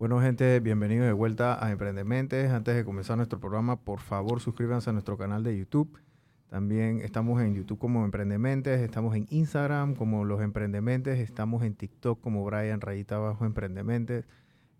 [0.00, 2.50] Bueno, gente, bienvenidos de vuelta a Emprendementes.
[2.50, 6.00] Antes de comenzar nuestro programa, por favor, suscríbanse a nuestro canal de YouTube.
[6.48, 12.18] También estamos en YouTube como Emprendementes, estamos en Instagram como Los Emprendementes, estamos en TikTok
[12.18, 14.24] como Brian Rayita Abajo Emprendementes.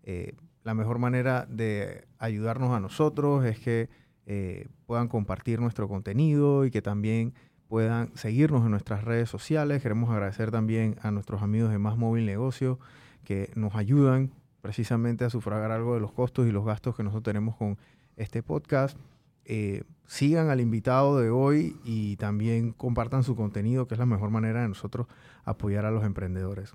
[0.01, 3.89] Eh, la mejor manera de ayudarnos a nosotros es que
[4.25, 7.35] eh, puedan compartir nuestro contenido y que también
[7.67, 9.83] puedan seguirnos en nuestras redes sociales.
[9.83, 12.79] Queremos agradecer también a nuestros amigos de Más Móvil Negocio
[13.23, 14.31] que nos ayudan
[14.61, 17.77] precisamente a sufragar algo de los costos y los gastos que nosotros tenemos con
[18.15, 18.97] este podcast.
[19.45, 24.29] Eh, sigan al invitado de hoy y también compartan su contenido, que es la mejor
[24.29, 25.07] manera de nosotros
[25.43, 26.73] apoyar a los emprendedores.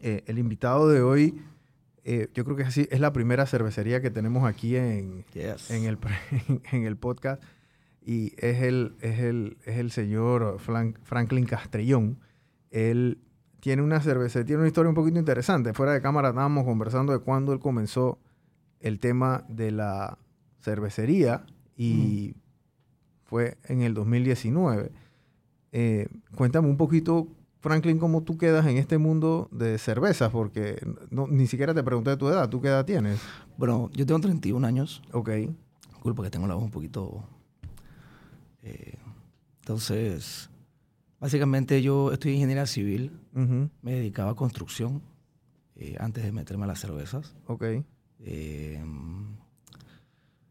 [0.00, 1.40] Eh, el invitado de hoy,
[2.04, 5.98] eh, yo creo que es, es la primera cervecería que tenemos aquí en, en, el,
[6.72, 7.42] en el podcast
[8.04, 10.58] y es el, es el, es el señor
[11.02, 12.18] Franklin Castrellón.
[12.70, 13.18] Él
[13.60, 15.72] tiene una cerveza, tiene una historia un poquito interesante.
[15.72, 18.18] Fuera de cámara estábamos conversando de cuándo él comenzó
[18.80, 20.18] el tema de la
[20.60, 21.44] cervecería
[21.76, 22.34] y
[23.24, 24.92] fue en el 2019.
[25.72, 27.28] Eh, cuéntame un poquito,
[27.60, 30.80] Franklin, cómo tú quedas en este mundo de cervezas, porque
[31.10, 32.48] ni siquiera te pregunté de tu edad.
[32.48, 33.20] ¿Tú qué edad tienes?
[33.56, 35.02] Bueno, yo tengo 31 años.
[35.12, 35.30] Ok.
[35.92, 37.24] Disculpa que tengo la voz un poquito...
[38.62, 38.94] Eh,
[39.60, 40.50] entonces,
[41.20, 45.02] Básicamente yo estoy ingeniería civil, me dedicaba a construcción
[45.74, 47.34] eh, antes de meterme a las cervezas.
[47.46, 47.64] Ok.
[48.20, 48.84] Eh,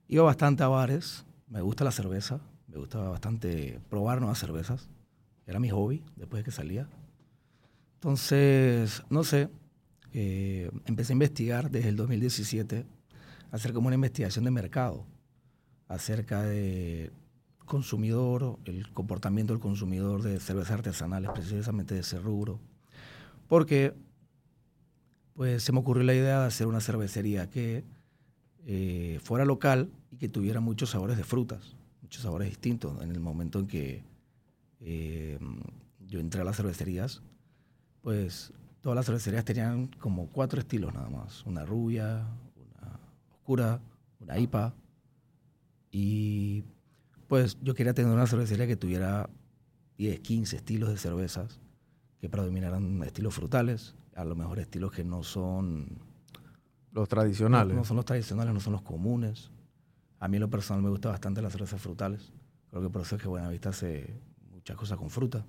[0.08, 4.90] iba bastante a bares, me gusta la cerveza, me gustaba bastante probar nuevas cervezas.
[5.46, 6.90] Era mi hobby después de que salía.
[7.96, 9.50] Entonces, no sé,
[10.14, 12.86] eh, empecé a investigar desde el 2017,
[13.52, 15.06] hacer como una investigación de mercado
[15.88, 17.12] acerca de
[17.68, 22.60] consumidor, el comportamiento del consumidor de cervezas artesanales, precisamente de ese rubro.
[23.48, 23.94] Porque
[25.36, 27.84] pues se me ocurrió la idea de hacer una cervecería que
[28.66, 33.00] eh, fuera local y que tuviera muchos sabores de frutas, muchos sabores distintos.
[33.04, 34.04] En el momento en que
[34.82, 35.38] eh,
[36.08, 37.22] yo entré a las cervecerías,
[38.02, 38.52] pues
[38.82, 41.46] todas las cervecerías tenían como cuatro estilos nada más.
[41.46, 43.00] Una rubia, una
[43.30, 43.80] oscura,
[44.20, 44.74] una IPA.
[45.92, 46.64] Y
[47.28, 49.30] pues yo quería tener una cervecería que tuviera
[49.98, 51.60] 10, 15 estilos de cervezas
[52.20, 56.00] que predominaran estilos frutales, a lo mejor estilos que no son...
[56.92, 57.76] Los tradicionales.
[57.76, 59.52] No, son los tradicionales, no son los comunes.
[60.20, 62.32] A mí en lo personal me gusta bastante las cervezas frutales.
[62.70, 64.20] Creo que por eso es que Buenavista hace
[64.52, 65.46] muchas cosas con fruta.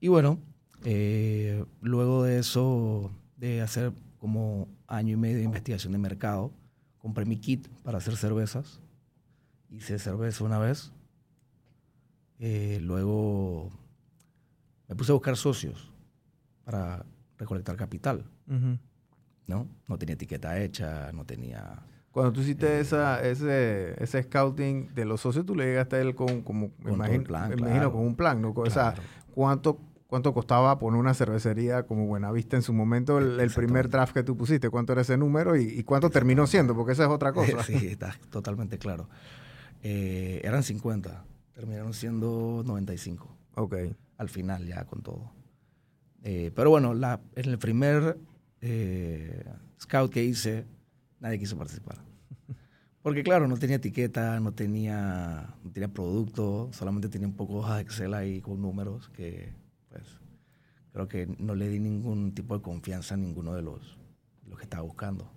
[0.00, 0.40] Y bueno,
[0.84, 6.52] eh, luego de eso, de hacer como año y medio de investigación de mercado,
[6.98, 8.80] compré mi kit para hacer cervezas
[9.76, 10.92] hice cerveza una vez.
[12.38, 13.70] Eh, luego
[14.88, 15.92] me puse a buscar socios
[16.64, 17.04] para
[17.38, 18.24] recolectar capital.
[19.46, 19.66] ¿no?
[19.88, 21.82] no tenía etiqueta hecha, no tenía...
[22.10, 26.00] Cuando tú hiciste eh, esa, ese, ese scouting de los socios, tú le llegaste a
[26.00, 28.52] él con, como, me imagino, con un plan, ¿no?
[28.54, 28.94] O sea,
[29.34, 29.78] ¿cuánto,
[30.08, 34.36] ¿cuánto costaba poner una cervecería como Buenavista en su momento, el, primer draft que tú
[34.36, 34.68] pusiste?
[34.68, 36.74] ¿Cuánto era ese número y, y cuánto terminó siendo?
[36.74, 37.62] Porque esa es otra cosa.
[37.62, 39.08] sí, está totalmente claro.
[39.82, 43.36] Eh, eran 50, terminaron siendo 95.
[43.56, 43.74] Ok.
[44.16, 45.32] Al final ya con todo.
[46.22, 48.18] Eh, pero bueno, la, en el primer
[48.60, 49.44] eh,
[49.80, 50.64] scout que hice,
[51.18, 51.98] nadie quiso participar.
[53.02, 57.58] Porque claro, no tenía etiqueta, no tenía, no tenía producto, solamente tenía un poco de
[57.58, 59.52] hojas de Excel ahí con números que
[59.88, 60.04] pues
[60.92, 63.98] creo que no le di ningún tipo de confianza a ninguno de los,
[64.46, 65.28] los que estaba buscando.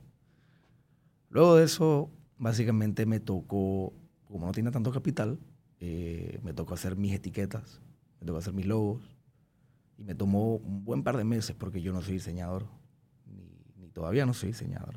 [1.29, 3.93] Luego de eso, básicamente me tocó
[4.35, 5.39] como no tiene tanto capital,
[5.79, 7.79] eh, me tocó hacer mis etiquetas,
[8.19, 9.01] me tocó hacer mis logos.
[9.97, 12.65] Y me tomó un buen par de meses porque yo no soy diseñador,
[13.77, 14.95] ni, todavía no soy diseñador,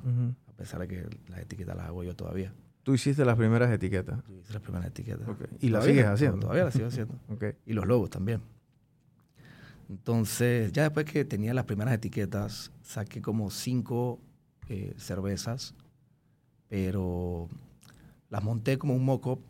[0.49, 2.53] a pesar de que las etiquetas las hago yo todavía.
[2.83, 4.25] ¿Tú hiciste las primeras etiquetas?
[4.27, 5.29] Yo hice las primeras etiquetas.
[5.61, 6.41] ¿Y las sigues haciendo?
[6.41, 7.15] Todavía las sigo haciendo.
[7.65, 8.41] Y los logos también.
[9.89, 14.19] Entonces, ya después que tenía las primeras etiquetas, saqué como cinco
[14.69, 15.77] eh, cervezas,
[16.69, 17.49] pero
[18.29, 19.41] las monté como un mock-up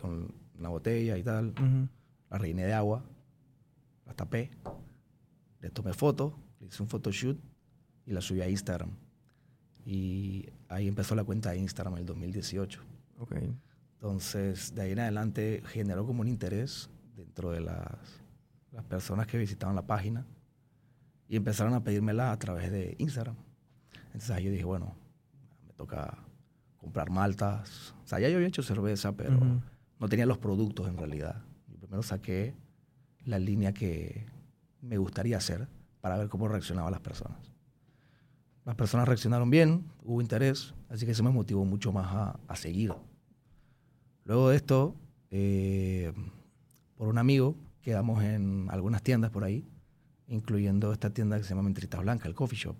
[0.00, 1.54] con una botella y tal.
[2.30, 3.04] Las rellené de agua,
[4.06, 4.50] las tapé,
[5.60, 7.38] le tomé fotos, le hice un photoshoot
[8.06, 8.90] y la subí a Instagram.
[9.84, 12.80] Y ahí empezó la cuenta de Instagram en el 2018.
[13.18, 13.54] Okay.
[13.94, 18.22] Entonces, de ahí en adelante generó como un interés dentro de las,
[18.72, 20.26] las personas que visitaban la página
[21.28, 23.36] y empezaron a pedírmela a través de Instagram.
[24.06, 24.94] Entonces ahí yo dije, bueno,
[25.66, 26.23] me toca
[26.84, 27.94] comprar maltas.
[28.04, 29.38] O sea, ya yo había hecho cerveza, pero
[29.98, 31.42] no tenía los productos en realidad.
[31.68, 32.54] Yo primero saqué
[33.24, 34.26] la línea que
[34.82, 35.66] me gustaría hacer
[36.00, 37.38] para ver cómo reaccionaban las personas.
[38.64, 42.56] las personas reaccionaron bien, hubo interés, así que eso me motivó mucho más a, a
[42.56, 42.94] seguir.
[44.24, 44.94] Luego de esto,
[45.30, 46.12] eh,
[46.96, 49.66] por un amigo, quedamos en algunas tiendas por ahí,
[50.28, 52.76] incluyendo esta tienda que se llama Mentritas Blanca, el coffee shop.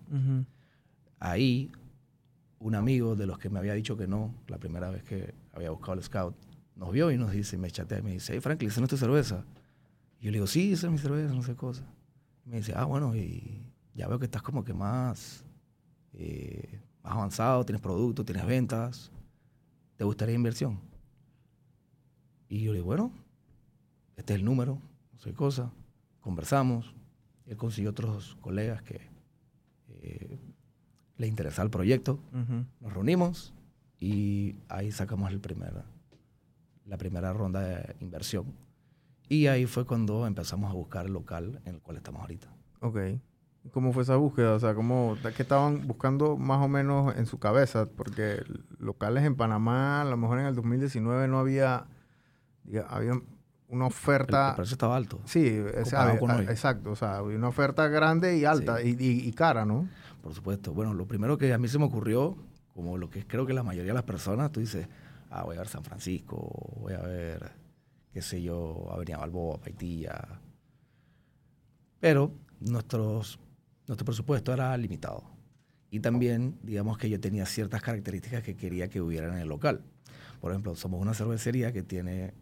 [1.19, 1.71] Ahí,
[2.65, 5.71] un amigo de los que me había dicho que no, la primera vez que había
[5.71, 6.35] buscado el scout,
[6.77, 8.91] nos vio y nos dice, me chatea y me dice, hey Franklin, ¿esa no es
[8.91, 9.45] tu cerveza?
[10.19, 11.85] Yo le digo, sí, esa es mi cerveza, no sé cosa.
[12.47, 15.45] Y me dice, ah, bueno, y ya veo que estás como que más,
[16.15, 19.13] eh, más avanzado, tienes productos, tienes ventas,
[19.97, 20.81] ¿te gustaría inversión?
[22.49, 23.13] Y yo le digo, bueno,
[24.17, 24.81] este es el número,
[25.13, 25.71] no sé cosa.
[26.23, 26.95] Conversamos.
[27.45, 29.03] Él consiguió otros colegas que
[30.01, 30.39] eh,
[31.17, 32.19] le interesaba el proyecto.
[32.81, 33.55] Nos reunimos
[34.01, 35.85] y ahí sacamos el primer,
[36.87, 38.55] la primera ronda de inversión.
[39.29, 42.49] Y ahí fue cuando empezamos a buscar el local en el cual estamos ahorita.
[42.81, 42.99] Ok.
[43.73, 44.53] ¿Cómo fue esa búsqueda?
[44.55, 47.87] O sea, ¿cómo, ¿qué estaban buscando más o menos en su cabeza?
[47.87, 48.43] Porque
[48.79, 51.87] locales en Panamá, a lo mejor en el 2019 no había,
[52.89, 53.13] había
[53.69, 54.51] una oferta...
[54.51, 55.21] El, precio estaba alto.
[55.25, 56.91] Sí, exacto.
[56.91, 59.89] O sea, había una oferta grande y alta y, cara, ¿no?
[60.25, 60.73] Por supuesto.
[60.73, 62.35] Bueno, lo primero que a mí se me ocurrió,
[62.73, 64.89] como lo que creo que la mayoría de las personas, tú dices,
[65.29, 66.51] ah, voy a ver San Francisco,
[66.81, 67.53] voy a ver,
[68.11, 70.41] qué sé yo, Avenida Balboa, Paitilla.
[72.01, 73.39] Pero nuestros
[73.87, 75.25] nuestro presupuesto era limitado.
[75.91, 79.85] Y también, digamos que yo tenía ciertas características que quería que hubieran en el local.
[80.41, 82.33] Por ejemplo, somos una cervecería que tiene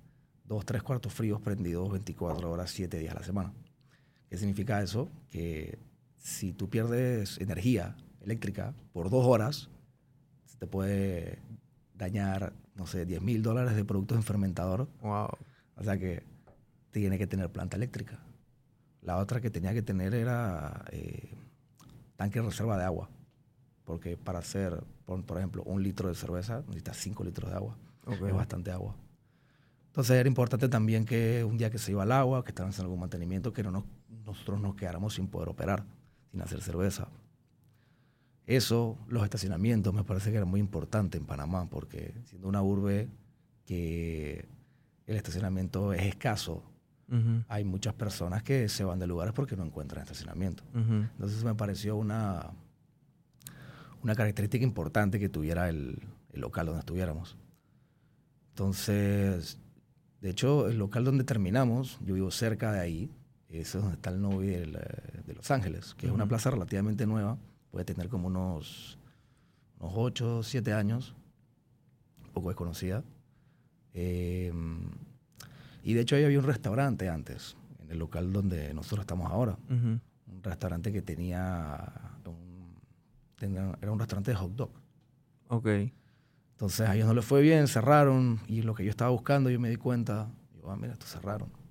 [0.45, 3.53] dos, tres cuartos fríos prendidos 24 horas, 7 días a la semana.
[4.31, 5.11] ¿Qué significa eso?
[5.31, 5.81] Que
[6.23, 9.69] si tú pierdes energía eléctrica por dos horas,
[10.45, 11.41] se te puede
[11.95, 14.89] dañar, no sé, 10 mil dólares de productos en fermentador.
[15.03, 15.29] Wow.
[15.77, 16.23] O sea que
[16.93, 18.21] tiene que tener planta eléctrica.
[19.03, 21.35] La otra que tenía que tener era eh,
[22.15, 23.11] tanque de reserva de agua.
[23.85, 27.77] Porque para hacer, por, ejemplo, un litro de cerveza necesitas 5 litros de agua.
[28.09, 28.95] Es bastante agua.
[29.87, 32.87] Entonces era importante también que un día que se iba al agua, que estaban haciendo
[32.87, 33.85] algún mantenimiento, que no
[34.25, 35.85] nosotros nos quedáramos sin poder operar,
[36.33, 37.09] sin hacer cerveza.
[38.47, 43.09] Eso, los estacionamientos, me parece que era muy importante en Panamá, porque siendo una urbe
[43.65, 44.49] que
[45.07, 46.65] el estacionamiento es escaso,
[47.49, 50.65] hay muchas personas que se van de lugares porque no encuentran estacionamiento.
[50.75, 52.51] Entonces me pareció una,
[54.03, 56.01] una característica importante que tuviera el,
[56.33, 57.37] local donde estuviéramos.
[58.51, 59.59] Entonces,
[60.23, 63.11] de hecho, el local donde terminamos, yo vivo cerca de ahí,
[63.61, 67.37] es donde está el Novi de, Los Ángeles, que es una plaza relativamente nueva,
[67.71, 68.99] puede tener como unos,
[69.79, 71.15] unos 8, 7 años,
[72.25, 73.05] un poco desconocida.
[73.95, 74.53] Eh,
[75.83, 79.59] y de hecho ahí había un restaurante antes, en el local donde nosotros estamos ahora.
[79.69, 80.01] Un
[80.43, 81.93] restaurante que tenía,
[83.41, 84.71] era un restaurante de hot dog.
[85.49, 85.69] Ok.
[86.53, 89.59] Entonces a ellos no les fue bien, cerraron y lo que yo estaba buscando yo
[89.59, 91.62] me di cuenta, digo, ah, mira, esto cerraron.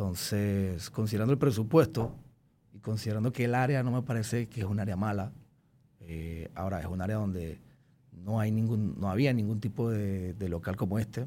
[0.00, 2.16] Entonces, considerando el presupuesto
[2.72, 5.30] y considerando que el área no me parece que es un área mala,
[6.00, 7.60] eh, ahora es un área donde
[8.10, 11.26] no, hay ningún, no había ningún tipo de, local como este,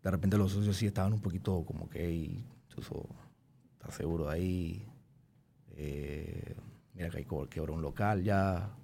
[0.00, 4.86] de repente los socios sí estaban un poquito como que, hey, ¿estás seguro ahí?
[5.70, 6.54] Eh,
[6.94, 8.76] mira que hay que un local ya.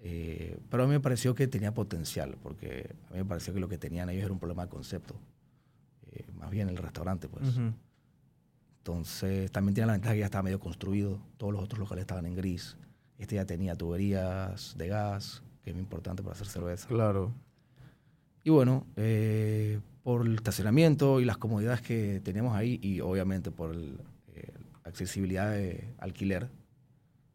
[0.00, 3.60] Eh, pero a mí me pareció que tenía potencial, porque a mí me pareció que
[3.60, 5.18] lo que tenían ellos era un problema de concepto.
[6.12, 7.58] Eh, más bien el restaurante, pues.
[8.78, 11.20] Entonces, también tiene la ventaja que ya estaba medio construido.
[11.36, 12.76] Todos los otros locales estaban en gris.
[13.18, 16.88] Este ya tenía tuberías de gas, que es muy importante para hacer cerveza.
[16.88, 17.32] Claro.
[18.44, 23.74] Y bueno, eh, por el estacionamiento y las comodidades que teníamos ahí y obviamente por
[23.74, 24.02] la
[24.34, 24.52] eh,
[24.82, 26.48] accesibilidad de alquiler,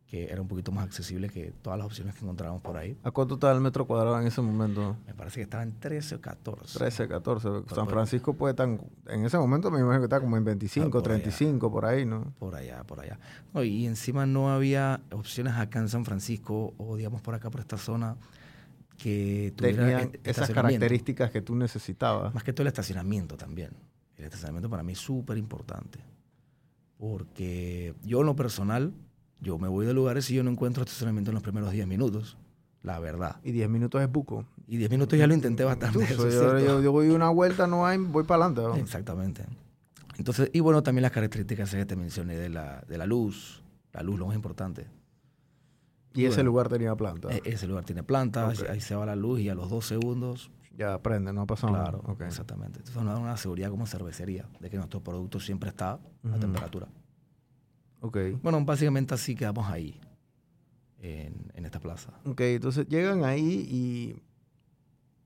[0.07, 2.97] que era un poquito más accesible que todas las opciones que encontrábamos por ahí.
[3.03, 4.95] ¿A cuánto estaba el metro cuadrado en ese momento?
[5.05, 6.79] Me parece que estaba en 13 o 14.
[6.79, 7.49] 13, 14.
[7.75, 11.69] San Francisco puede estar, en ese momento me imagino que estaba como en 25, 35,
[11.69, 12.33] por ahí, ¿no?
[12.39, 13.19] Por allá, por allá.
[13.55, 17.77] y encima no había opciones acá en San Francisco o digamos por acá, por esta
[17.77, 18.15] zona
[18.97, 22.33] que tuviera esas características que tú necesitabas.
[22.33, 23.71] Más que todo el estacionamiento también.
[24.15, 25.99] El estacionamiento para mí es súper importante.
[26.97, 28.93] Porque yo en lo personal,
[29.39, 32.37] yo me voy de lugares y yo no encuentro estacionamiento en los primeros 10 minutos.
[32.83, 33.37] La verdad.
[33.43, 34.45] Y 10 minutos es buco.
[34.67, 36.05] Y 10 minutos ya lo intenté bastante.
[36.15, 38.79] yo, yo, voy una vuelta, no hay, voy para adelante.
[38.81, 39.45] Exactamente.
[40.17, 43.63] Entonces, y bueno, también las características que te mencioné de la, de la luz.
[43.93, 44.87] La luz, lo más importante.
[46.13, 47.29] Y ese lugar tenía planta.
[47.29, 50.51] E-, ese lugar tiene planta, ahí se va la luz y a los dos segundos.
[50.75, 52.79] Ya prende, no ha pasado Claro, exactamente.
[52.79, 56.87] Entonces nos da una seguridad como cervecería de que nuestro producto siempre está a temperatura.
[58.01, 58.17] Ok.
[58.41, 59.99] Bueno, básicamente así quedamos ahí,
[61.01, 62.11] en, en esta plaza.
[62.25, 64.21] Ok, entonces llegan ahí y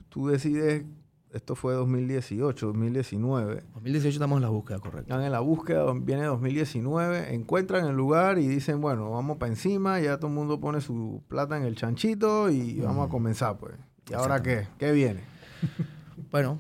[0.10, 0.84] tú decides,
[1.32, 3.64] esto fue 2018, 2019.
[3.74, 5.02] 2018 estamos en la búsqueda, correcto.
[5.14, 10.00] Están en la búsqueda, viene 2019, encuentran el lugar y dicen, bueno, vamos para encima,
[10.00, 13.74] ya todo el mundo pone su plata en el chanchito y vamos a comenzar, pues.
[14.10, 14.68] ¿Y ahora qué?
[14.78, 15.22] ¿Qué viene?
[16.30, 16.60] Bueno,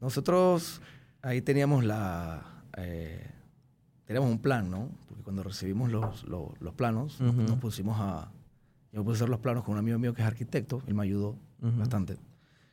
[0.00, 0.80] nosotros
[1.20, 2.62] ahí teníamos la...
[2.76, 3.28] eh,
[4.04, 4.88] teníamos un plan, ¿no?
[5.20, 8.30] Porque cuando recibimos los, los- los planos, nos pusimos a...
[8.92, 11.02] Yo puse a hacer los planos con un amigo mío que es arquitecto, él me
[11.02, 11.36] ayudó
[11.78, 12.16] bastante.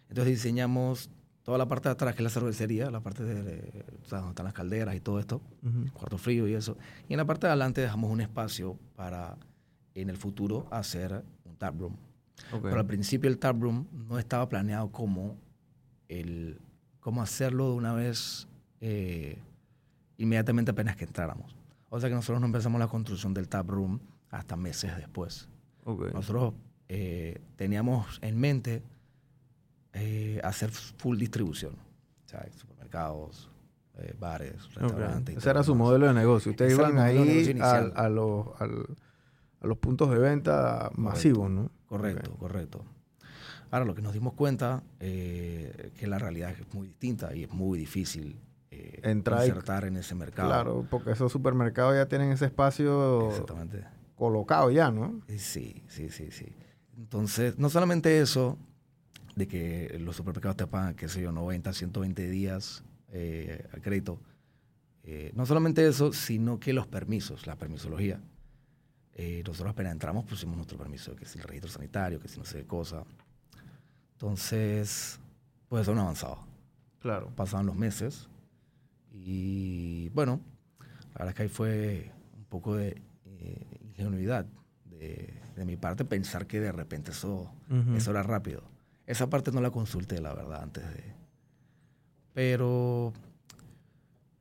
[0.10, 1.10] Entonces diseñamos
[1.44, 4.20] toda la parte de atrás, que es la cervecería, la parte de, de- o sea,
[4.20, 5.42] donde están las calderas y todo esto,
[5.94, 6.77] cuarto frío y eso.
[7.10, 9.36] Y en la parte de adelante dejamos un espacio para
[9.94, 11.94] en el futuro hacer un taproom.
[12.54, 12.62] Ok.
[12.63, 15.36] Pero al principio el taproom no estaba planeado como
[16.08, 16.60] el
[17.01, 18.48] cómo hacerlo de una vez
[18.80, 19.38] eh,
[20.18, 21.56] inmediatamente apenas que entráramos.
[21.98, 24.00] O sea que nosotros no empezamos la construcción del taproom
[24.30, 25.50] hasta meses después.
[26.13, 26.54] Nosotros
[26.89, 28.84] eh, teníamos en mente
[29.94, 31.74] eh, hacer full distribución.
[31.74, 33.50] O sea, supermercados,
[33.98, 35.38] eh, bares, restaurantes.
[35.38, 36.51] Ese era su modelo de negocio.
[36.51, 38.96] Ustedes Ese iban ahí al- a, los, al-
[39.62, 41.72] a los puntos de venta masivos, ¿no?
[41.88, 42.86] Correcto, correcto.
[43.72, 47.50] Ahora, lo que nos dimos cuenta eh, que la realidad es muy distinta y es
[47.51, 48.38] muy difícil
[48.77, 50.50] eh, Entrar y- insertar en ese mercado.
[50.50, 53.84] Claro, porque esos supermercados ya tienen ese espacio Exactamente.
[54.15, 55.22] colocado ya, ¿no?
[55.27, 56.55] Eh, Sí, sí, sí, sí.
[56.98, 58.57] Entonces, no solamente eso,
[59.36, 64.19] de que los supermercados te pagan, qué sé yo, 90, 120 días eh, al crédito.
[65.03, 68.19] Eh, no solamente eso, sino que los permisos, la permisología.
[69.13, 72.46] Eh, nosotros apenas entramos, pusimos nuestro permiso, que si el registro sanitario, que si no
[72.46, 73.03] sé qué cosa.
[74.13, 75.19] Entonces,
[75.69, 76.39] pues eso no avanzaba.
[77.00, 77.29] Claro.
[77.36, 78.27] Pasaban los meses
[79.26, 80.42] y bueno,
[80.80, 84.46] la verdad es que ahí fue un poco de eh, ingenuidad
[84.86, 87.52] de, de mi parte pensar que de repente eso,
[87.96, 88.64] eso era rápido.
[89.06, 91.14] Esa parte no la consulté, la verdad, antes de...
[92.34, 93.14] Pero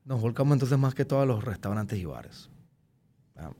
[0.04, 2.50] nos volcamos entonces más que todo a los restaurantes y bares.
[3.36, 3.50] Ah,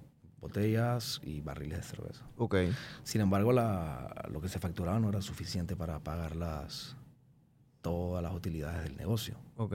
[0.41, 2.25] Botellas y barriles de cerveza.
[2.37, 2.57] Ok.
[3.03, 6.97] Sin embargo, la- lo que se facturaba no era suficiente para pagar las,
[7.81, 9.37] todas las utilidades del negocio.
[9.57, 9.75] Ok.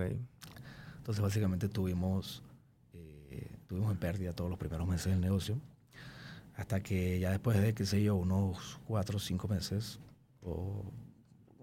[1.02, 2.44] Entonces, básicamente tuvimos,
[2.94, 5.60] eh, tuvimos en pérdida todos los primeros meses del negocio,
[6.56, 10.00] hasta que ya después de, qué sé yo, unos cuatro o cinco meses,
[10.44, 10.86] o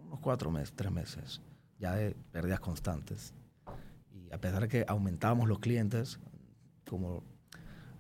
[0.05, 1.41] unos cuatro meses, tres meses,
[1.79, 3.33] ya de pérdidas constantes.
[4.13, 6.19] Y a pesar de que aumentábamos los clientes,
[6.85, 7.23] como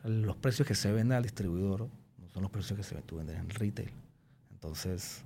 [0.02, 3.38] los precios que se venden al distribuidor no son los precios que se tú vendes
[3.38, 3.92] en retail.
[4.50, 5.22] Entonces,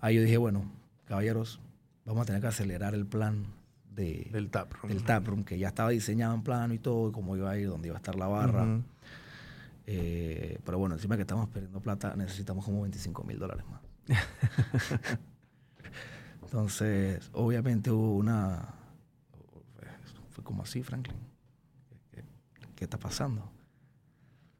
[0.00, 0.70] ahí yo dije, bueno,
[1.04, 1.58] caballeros,
[2.04, 3.57] vamos a tener que acelerar el plan
[3.98, 4.88] de, Del taproom.
[4.92, 7.68] del taproom, que ya estaba diseñado en plano y todo, y cómo iba a ir,
[7.68, 8.80] dónde iba a estar la barra.
[9.86, 13.80] Eh, pero bueno, encima que estamos perdiendo plata, necesitamos como 25 mil dólares más.
[16.42, 18.74] Entonces, obviamente hubo una...
[20.30, 21.16] Fue como así, Franklin.
[22.12, 22.22] ¿Qué,
[22.76, 23.50] qué está pasando?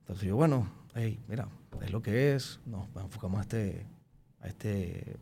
[0.00, 1.48] Entonces yo, bueno, hey, mira,
[1.82, 2.60] es lo que es.
[2.66, 3.86] Nos enfocamos a este...
[4.40, 5.16] A este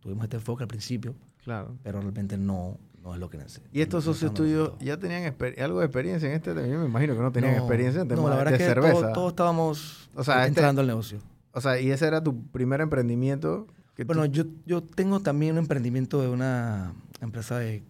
[0.00, 1.76] tuvimos este enfoque al principio, Claro.
[1.84, 3.70] pero realmente no, no es lo que necesitamos.
[3.74, 6.54] ¿Y estos socios tuyos ya tenían algo de experiencia en este?
[6.54, 9.12] Yo me imagino que no tenían experiencia en temas no, la verdad de que cerveza.
[9.12, 11.18] Todos, estábamos O sea, este- entrando al negocio.
[11.52, 13.66] O sea, y ese era tu primer emprendimiento.
[13.94, 17.82] Que Bueno, yo, yo tengo también un emprendimiento de una empresa de,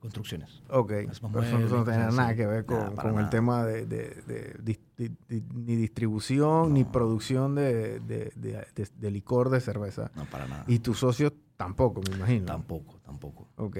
[0.00, 0.62] construcciones.
[0.70, 4.80] Ok, eso no cosas nada que ver con, Nada, para con el tema de,
[5.54, 8.32] ni distribución ni producción de,
[9.02, 10.10] licor de cerveza.
[10.16, 10.64] No, para nada.
[10.66, 12.46] Y tus socios tampoco, me imagino.
[12.46, 13.46] Tampoco, tampoco.
[13.56, 13.78] Ok.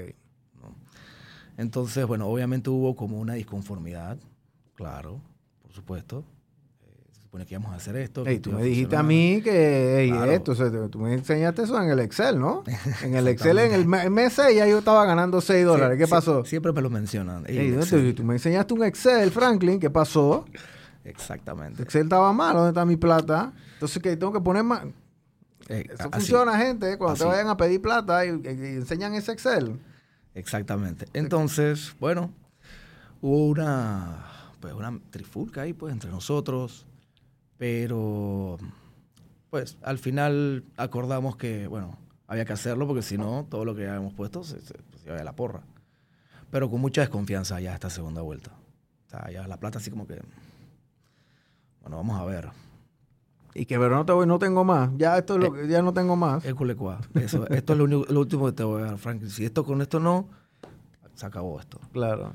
[1.61, 4.17] Entonces, bueno, obviamente hubo como una disconformidad,
[4.75, 5.21] claro,
[5.62, 6.25] por supuesto.
[6.83, 8.25] Eh, se supone que íbamos a hacer esto.
[8.25, 10.33] que esto tú me dijiste a mí que ey, Claro.
[10.33, 12.64] esto, o sea, tú me enseñaste eso en el Excel, ¿no?
[13.05, 15.99] En el Excel, en el me- mes 6 ya yo estaba ganando 6 dólares.
[15.99, 16.45] ¿Qué pasó?
[16.47, 17.45] Siempre me lo mencionan.
[17.47, 17.76] Ey,
[18.17, 20.47] tú, me enseñaste un Excel, Franklin, ¿qué pasó?
[21.05, 21.83] Exactamente.
[21.83, 23.52] Excel estaba mal, ¿dónde está mi plata?
[23.75, 24.85] Entonces, ¿qué tengo que poner más?
[25.69, 26.11] Eh, Eso así.
[26.12, 29.79] funciona, gente, cuando te vayan a pedir plata y, y- y enseñan ese Excel.
[30.34, 31.06] Exactamente.
[31.12, 32.32] Entonces, bueno,
[33.20, 34.25] hubo una,
[34.60, 36.87] pues una trifulca ahí, pues, entre nosotros,
[37.58, 38.58] pero,
[39.50, 43.88] pues, al final acordamos que, bueno, había que hacerlo porque si no, todo lo que
[43.88, 45.62] habíamos puesto se, se, se iba a la porra.
[46.50, 48.52] Pero con mucha desconfianza ya esta segunda vuelta.
[49.06, 50.20] O sea, ya la plata así como que,
[51.82, 52.50] bueno, vamos a ver.
[53.54, 54.90] Y que, pero no, te voy, no tengo más.
[54.97, 56.45] Ya esto es lo que, ya no tengo más.
[56.45, 57.00] El culecua.
[57.14, 59.25] Eso, esto es lo, único- lo último que te voy a dar, Frank.
[59.25, 60.28] Si esto con esto no,
[61.14, 61.80] se acabó esto.
[61.92, 62.33] Claro.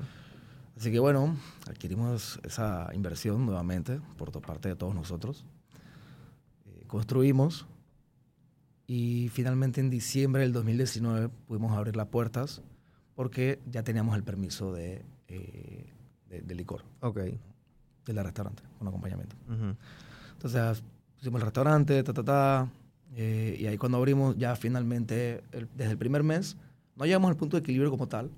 [0.76, 1.34] Así que bueno,
[1.66, 5.46] adquirimos esa inversión nuevamente por parte de todos nosotros.
[6.66, 7.66] Eh, construimos
[8.86, 12.62] y finalmente en diciembre del 2019 pudimos abrir las puertas
[13.14, 15.90] porque ya teníamos el permiso de, eh,
[16.28, 16.84] de, licor.
[17.00, 17.20] Ok.
[18.04, 19.34] Del restaurante, con acompañamiento.
[20.34, 20.82] Entonces
[21.16, 22.68] pusimos el restaurante, ta, ta, ta.
[23.14, 25.42] Eh, y ahí cuando abrimos, ya finalmente,
[25.74, 26.56] desde el primer mes,
[26.96, 28.30] no llegamos al punto de equilibrio como tal,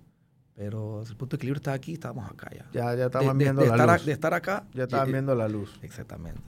[0.54, 2.66] pero el punto de equilibrio está aquí, estábamos acá ya.
[2.73, 4.06] Ya, ya estaban viendo la estar luz.
[4.06, 4.66] de estar acá.
[4.75, 5.78] Ya estaban viendo la luz.
[5.82, 6.42] Exactamente.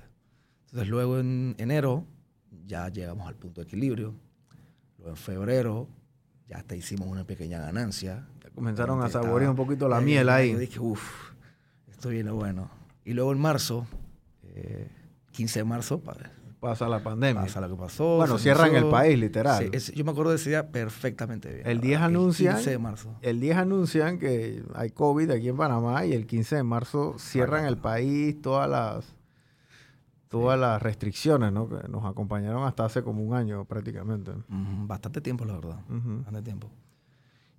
[0.67, 2.05] Entonces luego en enero
[2.67, 4.15] ya llegamos al punto de equilibrio.
[4.99, 5.89] Luego en febrero
[6.49, 8.27] ya hasta hicimos una pequeña ganancia.
[8.43, 10.53] Ya comenzaron a saborear un poquito la miel ahí.
[10.53, 11.33] Yo dije, uff,
[11.89, 12.71] esto viene bueno.
[13.05, 13.87] Y luego en marzo,
[15.41, 16.03] 15 eh, de marzo,
[16.61, 17.43] pasa la pandemia.
[17.43, 18.17] Pasa lo que pasó.
[18.17, 19.71] Bueno, cierran el país, literal.
[19.71, 21.67] yo me acuerdo de ese día perfectamente bien.
[21.67, 22.53] El 10 anuncian.
[22.53, 23.17] El 15 de marzo.
[23.23, 27.65] El 10 anuncian que hay COVID aquí en Panamá y el 15 de marzo cierran
[27.65, 29.17] el país, todas las
[30.29, 31.69] todas las restricciones, ¿no?
[31.69, 34.33] Que nos acompañaron hasta hace como un año prácticamente.
[34.49, 35.81] bastante tiempo, la verdad.
[35.89, 36.71] Bastante tiempo.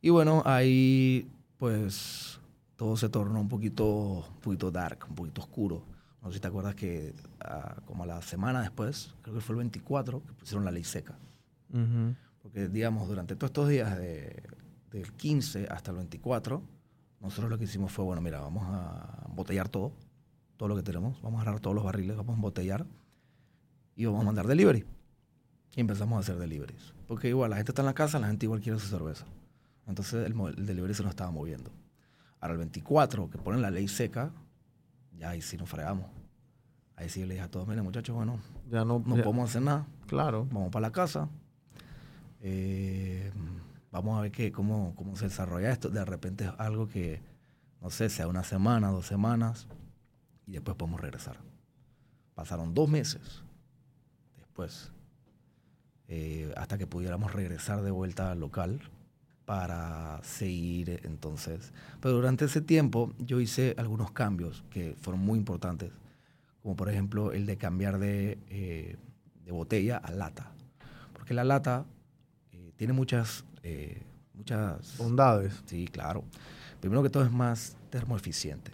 [0.01, 2.39] Y bueno, ahí pues
[2.75, 5.83] todo se tornó un poquito, un poquito dark, un poquito oscuro
[6.21, 9.53] no sé si te acuerdas que ah, como a la semana después, creo que fue
[9.53, 11.17] el 24, que pusieron la ley seca.
[12.41, 14.43] Porque, digamos, durante todos estos días, de,
[14.91, 16.61] del 15 hasta el 24,
[17.21, 19.93] nosotros lo que hicimos fue, bueno, mira, vamos a embotellar todo,
[20.57, 22.85] todo lo que tenemos, vamos a agarrar todos los barriles, vamos a embotellar
[23.95, 24.85] y vamos a mandar delivery.
[25.75, 26.93] Y empezamos a hacer deliveries.
[27.07, 29.25] Porque igual la gente está en la casa, la gente igual quiere su cerveza.
[29.87, 31.71] Entonces el, el delivery se nos estaba moviendo.
[32.39, 34.31] Ahora el 24, que ponen la ley seca,
[35.17, 36.09] ya ahí sí nos fregamos.
[36.95, 38.39] Ahí sí le dije a todos, miren muchachos, bueno,
[38.69, 39.87] ya no, no podemos hacer nada.
[40.07, 40.47] Claro.
[40.51, 41.29] Vamos para la casa.
[42.41, 43.31] Eh,
[43.91, 45.89] vamos a ver qué, cómo, cómo se desarrolla esto.
[45.89, 47.21] De repente es algo que,
[47.81, 49.67] no sé, sea una semana, dos semanas,
[50.45, 51.37] y después podemos regresar.
[52.35, 53.43] Pasaron dos meses
[54.37, 54.91] después,
[56.07, 58.81] eh, hasta que pudiéramos regresar de vuelta al local
[59.51, 61.73] para seguir entonces.
[61.99, 65.91] Pero durante ese tiempo yo hice algunos cambios que fueron muy importantes,
[66.63, 68.95] como por ejemplo el de cambiar de, eh,
[69.49, 70.53] botella a lata,
[71.11, 71.83] porque la lata
[72.53, 74.01] eh, tiene muchas, eh,
[74.33, 74.97] muchas...
[74.97, 75.61] Bondades.
[75.65, 76.23] Sí, claro.
[76.79, 78.71] Primero que todo es más termoeficiente.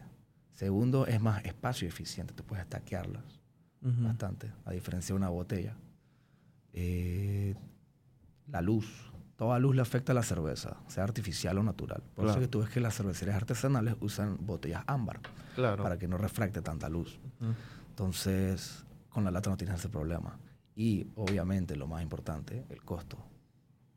[0.53, 2.35] Segundo, es más espacio eficiente.
[2.35, 3.23] Tú puedes estaquearlas
[3.81, 5.75] bastante, a diferencia de una botella.
[8.51, 9.06] la luz
[9.37, 12.03] toda luz le afecta a la cerveza, sea artificial o natural.
[12.15, 15.21] Por eso que tú ves que las cervecerías artesanales usan botellas ámbar
[15.55, 17.19] para que no refracte tanta luz.
[17.89, 20.37] Entonces, con la lata no tienes ese problema.
[20.75, 23.17] Y obviamente, lo más importante, el costo.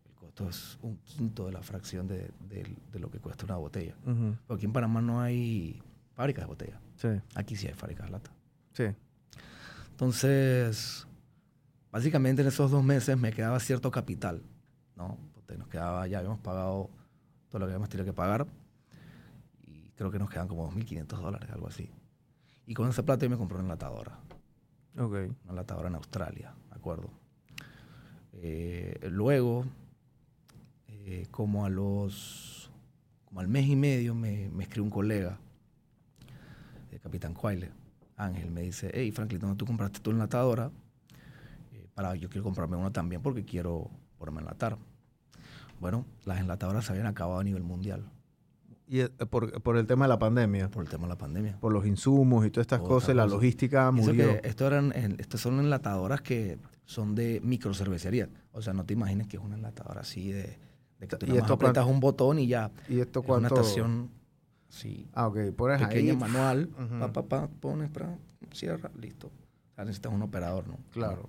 [0.07, 2.33] El costo es un quinto de la fracción de,
[2.93, 3.95] lo que cuesta una botella.
[4.47, 5.83] Porque aquí en Panamá no hay
[6.15, 6.81] fábricas de botella.
[7.35, 8.31] Aquí sí hay fábricas de lata.
[8.73, 8.85] Sí.
[9.91, 11.07] Entonces,
[11.91, 14.43] básicamente en esos dos meses me quedaba cierto capital,
[14.97, 15.19] ¿no?
[15.59, 16.91] Nos quedaba, ya habíamos pagado
[17.49, 18.47] todo lo que habíamos tenido que pagar
[19.63, 21.91] y creo que nos quedan como 2.500 dólares, algo así.
[22.67, 24.19] Y con ese plata yo me compré una enlatadora.
[24.97, 25.13] Ok.
[25.13, 27.11] Una enlatadora en Australia, ¿de acuerdo?
[28.33, 29.65] Eh, luego,
[30.89, 32.71] eh, como a los,
[33.25, 35.39] como al mes y medio me, me escribe un colega,
[36.91, 37.71] de Capitán Cuaile,
[38.17, 40.71] Ángel, me dice, hey Franklin, ¿dónde tú compraste tu enlatadora?
[41.73, 44.79] Eh, para, yo quiero comprarme una también porque quiero ponerme a enlatar.
[45.81, 48.05] Bueno, las enlatadoras se habían acabado a nivel mundial.
[48.87, 50.69] ¿Y eh, por, el tema de la pandemia?
[50.69, 51.59] Por el tema de la pandemia.
[51.59, 54.43] Por los insumos y todas estas cosas, la logística murió.
[54.43, 58.29] esto eran, estas son enlatadoras que son de microcervecería.
[58.53, 60.59] O sea, no te imagines que es una enlatadora así de,
[60.99, 62.73] de que tú ¿Y esto apretas un botón y ya.
[62.89, 63.47] ¿Y esto cuánto?
[63.47, 64.11] Es una estación
[64.69, 65.53] sí, ah, ok.
[65.57, 67.91] Pones pequeña, manual, pa, pa, pa, pones,
[68.53, 69.29] cierra, listo.
[69.29, 70.79] O sea, necesitas un operador, ¿no?
[70.91, 71.29] Claro.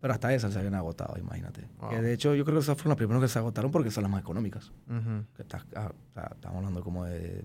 [0.00, 1.68] Pero hasta esas se habían agotado, imagínate.
[1.90, 4.02] Que de hecho, yo creo que esas fueron las primeras que se agotaron porque son
[4.02, 4.72] las más económicas.
[5.34, 5.92] que ah,
[6.34, 7.44] estamos hablando como de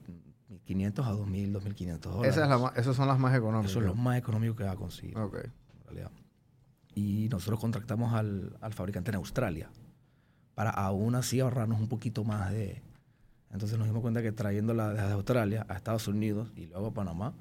[0.68, 2.38] 1.500 a 2.000, 2.500 dólares.
[2.78, 3.72] Esas, son las más económicas.
[3.72, 5.18] Eso es lo más económico que va a conseguir.
[5.18, 5.36] Ok.
[5.36, 6.12] En realidad.
[6.94, 9.70] Y nosotros contratamos al, al, fabricante en Australia
[10.54, 12.82] para aún así ahorrarnos un poquito más de...
[13.50, 17.34] Entonces nos dimos cuenta que trayéndola desde Australia a Estados Unidos y luego a Panamá,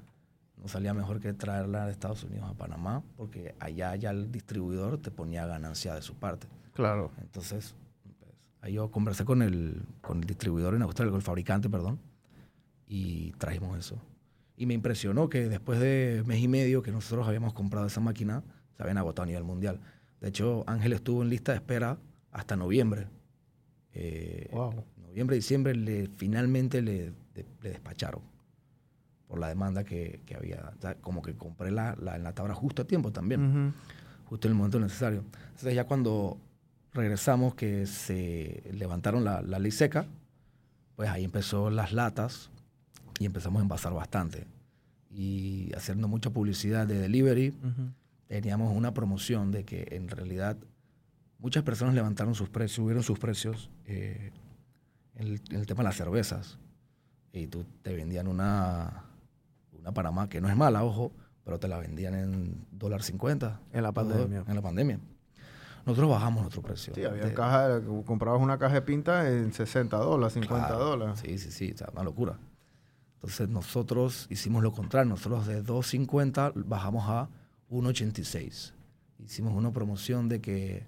[0.61, 4.97] no salía mejor que traerla de Estados Unidos a Panamá, porque allá ya el distribuidor
[4.99, 6.47] te ponía ganancia de su parte.
[6.73, 7.11] Claro.
[7.21, 7.73] Entonces,
[8.19, 11.99] pues, ahí yo conversé con el, con el distribuidor en Australia, con el fabricante, perdón,
[12.87, 13.97] y trajimos eso.
[14.57, 18.43] Y me impresionó que después de mes y medio que nosotros habíamos comprado esa máquina,
[18.77, 19.79] se habían agotado a nivel mundial.
[20.19, 21.97] De hecho, Ángel estuvo en lista de espera
[22.31, 23.07] hasta noviembre
[23.93, 24.85] Eh, Wow.
[25.01, 28.21] Noviembre, diciembre, le, finalmente le, de- le despacharon
[29.31, 30.73] por la demanda que, que había.
[30.77, 33.73] O sea, como que compré la, la enlatadora justo a tiempo también,
[34.25, 35.23] justo en el momento necesario.
[35.51, 36.37] Entonces ya cuando
[36.93, 40.05] regresamos, que se levantaron la, la ley seca,
[40.97, 42.49] pues ahí empezó las latas
[43.19, 44.47] y empezamos a envasar bastante.
[45.09, 47.53] Y haciendo mucha publicidad de delivery,
[48.27, 50.57] teníamos una promoción de que en realidad
[51.39, 54.33] muchas personas levantaron sus precios, subieron sus precios eh,
[55.15, 56.57] en, el, en el tema de las cervezas.
[57.31, 59.05] Y tú te vendían una,
[59.81, 61.11] una Panamá que no es mala, ojo,
[61.43, 63.59] pero te la vendían en dólar cincuenta.
[63.73, 64.43] En la pandemia.
[64.47, 64.99] En la pandemia.
[65.85, 66.93] Nosotros bajamos nuestro precio.
[66.93, 71.19] Sí, había De- caja, comprabas una caja de pinta en 60 dólares, 50 Claro, dólares.
[71.25, 72.37] Sí, sí, sí, o sea, una locura.
[73.15, 77.29] Entonces nosotros hicimos lo contrario, nosotros de 2.50 bajamos a
[77.71, 78.73] 1.86.
[79.19, 80.85] Hicimos una promoción de que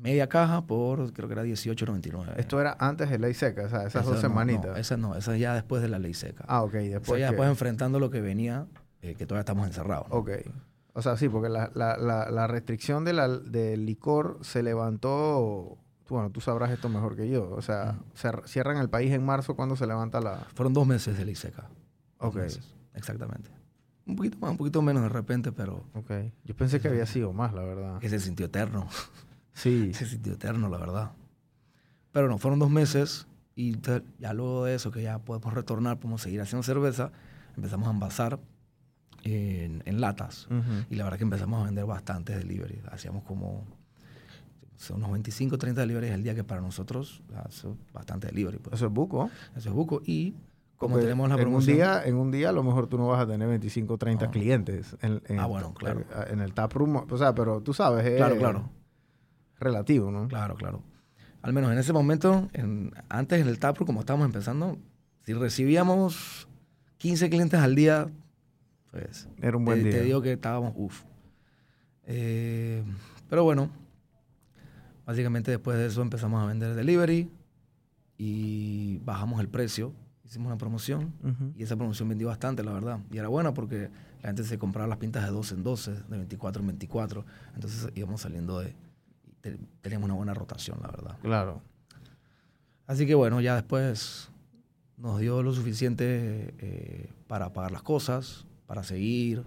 [0.00, 2.34] media caja por, creo que era 18.99.
[2.38, 4.66] Esto era antes de ley seca, o sea, esas Esa dos semanitas.
[4.72, 6.44] No, esa no, esa ya después de la ley seca.
[6.48, 7.20] Ah, ok, después.
[7.20, 8.66] ya que- después enfrentando lo que venía,
[9.02, 10.08] eh, que todavía estamos encerrados.
[10.08, 10.16] ¿no?
[10.16, 10.30] Ok.
[10.92, 15.78] O sea, sí, porque la, la, la, la restricción de la, del licor se levantó.
[16.08, 17.48] Bueno, tú sabrás esto mejor que yo.
[17.52, 20.46] O sea, cer- cierran el país en marzo cuando se levanta la.
[20.54, 21.68] Fueron dos meses de ley seca.
[22.20, 22.36] Dos Ok.
[22.36, 23.50] meses, exactamente.
[24.06, 26.10] Un poquito más, un poquito menos de repente, pero Ok.
[26.44, 27.98] Yo pensé que había sido más, la verdad.
[28.00, 28.88] que se sintió eterno.
[29.62, 29.92] Sí.
[29.94, 31.12] Se sintió eterno, la verdad.
[32.12, 33.76] Pero no, fueron dos meses y
[34.18, 37.12] ya luego de eso, que ya podemos retornar, podemos seguir haciendo cerveza,
[37.56, 38.38] empezamos a envasar
[39.22, 40.46] en, en latas.
[40.46, 40.86] Ujú.
[40.88, 42.80] Y la verdad que empezamos a vender bastantes delivery.
[42.90, 43.64] Hacíamos como
[44.76, 48.58] sea, unos 25, 30 deliveries al día, que para nosotros es bastante delivery.
[48.58, 48.74] Pues.
[48.76, 49.30] Eso es buco.
[49.54, 50.00] Eso es buco.
[50.06, 50.34] Y
[50.78, 51.76] como Porque tenemos la en un promoción...
[51.76, 54.30] día En un día a lo mejor tú no vas a tener 25 30 No.
[54.30, 54.96] clientes.
[55.02, 56.04] En, en- Ah, bueno, claro.
[56.30, 57.04] En, el taproom.
[57.10, 58.70] O sea, pero tú sabes, es Claro, claro.
[59.60, 60.26] Relativo, ¿no?
[60.28, 60.82] Claro, claro.
[61.42, 64.78] Al menos en ese momento, en- antes en el Taproom, como estábamos empezando,
[65.24, 66.48] si recibíamos
[66.98, 68.08] 15 clientes al día,
[68.90, 69.98] pues Era un buen te, día.
[69.98, 71.02] te digo que estábamos uff.
[73.28, 73.70] pero bueno,
[75.06, 77.30] básicamente después de eso empezamos a vender delivery
[78.18, 79.92] y bajamos el precio.
[80.24, 81.12] Hicimos una promoción
[81.56, 83.00] y esa promoción vendió bastante, la verdad.
[83.10, 83.90] Y era buena porque
[84.22, 87.24] la gente se compraba las pintas de 12 en 12, de 24 en 24.
[87.54, 88.74] Entonces íbamos saliendo de...
[89.40, 91.18] te- Teníamos una buena rotación, la verdad.
[91.22, 91.62] Claro.
[92.86, 94.30] Así que bueno, ya después
[94.96, 99.44] nos dio lo suficiente eh, para pagar las cosas, para seguir.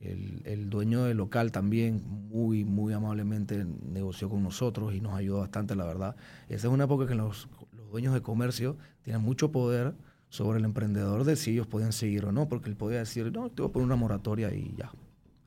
[0.00, 5.40] El, el dueño del local también muy, muy amablemente negoció con nosotros y nos ayudó
[5.40, 6.14] bastante, la verdad.
[6.48, 9.94] Esa es una época que los, los dueños de comercio tienen mucho poder
[10.28, 13.50] sobre el emprendedor de si ellos podían seguir o no, porque él podía decir, no,
[13.50, 14.92] te voy a poner una moratoria y ya.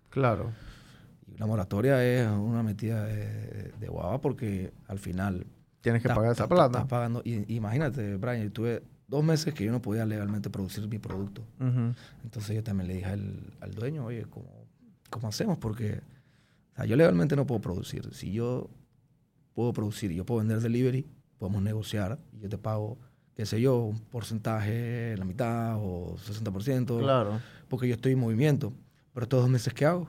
[0.09, 0.51] Claro.
[1.37, 5.45] La moratoria es una metida de, de guava porque al final
[5.81, 6.77] Tienes que Estás- pagar esa plata.
[6.77, 7.23] estás pagando.
[7.25, 11.41] Y, imagínate, Brian, yo tuve dos meses que yo no podía legalmente producir mi producto.
[12.23, 14.45] Entonces yo también le dije al, al dueño, oye, ¿cómo,
[15.09, 15.57] ¿cómo hacemos?
[15.57, 16.01] Porque
[16.73, 18.13] o sea, yo legalmente no puedo producir.
[18.13, 18.69] Si yo
[19.55, 21.07] puedo producir y yo puedo vender delivery,
[21.39, 22.99] podemos negociar y yo te pago,
[23.33, 27.39] qué sé yo, un porcentaje, la mitad o 60%, Claro.
[27.69, 28.71] porque yo estoy en movimiento.
[29.15, 30.07] Pero estos dos meses, ¿qué hago?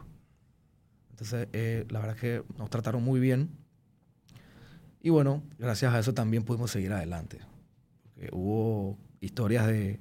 [1.22, 3.50] Entonces, eh, la verdad es que nos trataron muy bien.
[5.00, 7.38] Y bueno, gracias a eso también pudimos seguir adelante.
[8.02, 10.00] Porque hubo historias de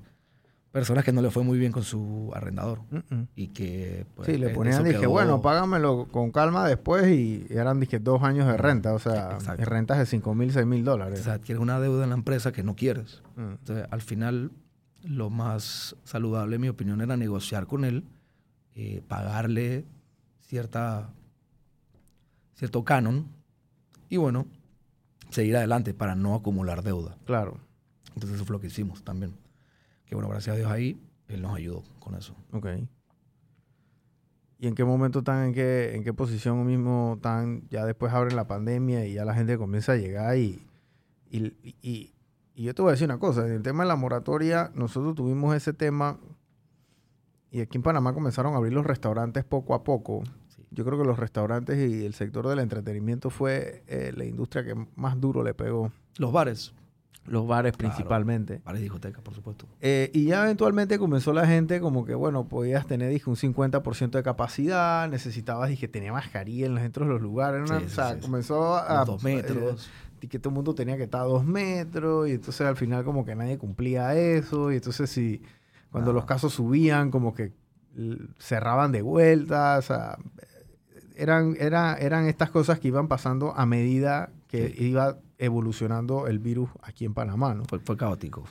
[0.72, 3.28] personas que no le fue muy bien con su arrendador Mm-mm.
[3.36, 7.80] y que pues, Sí, le ponían, dije, quedó- bueno, págamelo con calma después y eran,
[7.80, 11.20] dije, dos años de renta, o sea, rentas de 5 mil, 6 mil O dólares.
[11.22, 13.22] sea, adquieres una deuda en la empresa que no quieres.
[13.36, 13.42] Mm.
[13.60, 14.52] Entonces, al final,
[15.04, 18.06] lo más saludable, en mi opinión, era negociar con él,
[18.76, 19.86] eh, pagarle
[20.52, 21.10] cierta,
[22.56, 23.26] cierto canon
[24.10, 24.46] y, bueno,
[25.30, 27.16] seguir adelante para no acumular deuda.
[27.26, 27.58] Claro,
[28.14, 29.34] Entonces, eso fue lo que hicimos también.
[30.06, 32.36] Que, bueno, gracias a Dios ahí, él nos ayudó con eso.
[32.52, 32.68] ok.
[34.60, 37.64] ¿Y en qué momento están, en qué, en qué posición mismo están?
[37.70, 40.68] Ya después abren la pandemia y ya la gente comienza a llegar y,
[41.30, 42.14] y, y-
[42.54, 45.16] y yo te voy a decir una cosa, en el tema de la moratoria, nosotros
[45.16, 46.20] tuvimos ese tema
[47.50, 50.22] y aquí en Panamá comenzaron a abrir los restaurantes poco a poco.
[50.72, 54.74] Yo creo que los restaurantes y el sector del entretenimiento fue eh, la industria que
[54.96, 55.92] más duro le pegó.
[56.18, 56.74] Los bares,
[57.26, 57.94] Los bares Claro.
[57.94, 58.62] principalmente.
[58.64, 59.68] bares y discotecas, por supuesto.
[59.82, 64.12] Eh, y ya eventualmente comenzó la gente como que, bueno, podías tener dije, un 50%
[64.18, 67.70] de capacidad, necesitabas dije, tenía mascarilla en los dentro de los lugares.
[67.70, 68.22] Sí, o sea, sí, sí.
[68.22, 69.04] comenzó a...
[69.06, 69.88] Dos metros.
[69.88, 72.76] eh, y que todo el mundo tenía que estar a dos metros y entonces al
[72.78, 75.42] final como que nadie cumplía eso y entonces si
[75.92, 77.54] cuando los casos subían como que
[78.40, 80.18] cerraban de vuelta, o sea,
[81.16, 84.86] eran, era, eran estas cosas que iban pasando a medida que Sí.
[84.88, 87.64] iba evolucionando el virus aquí en Panamá, ¿no?
[87.66, 88.44] Fue, fue caótico.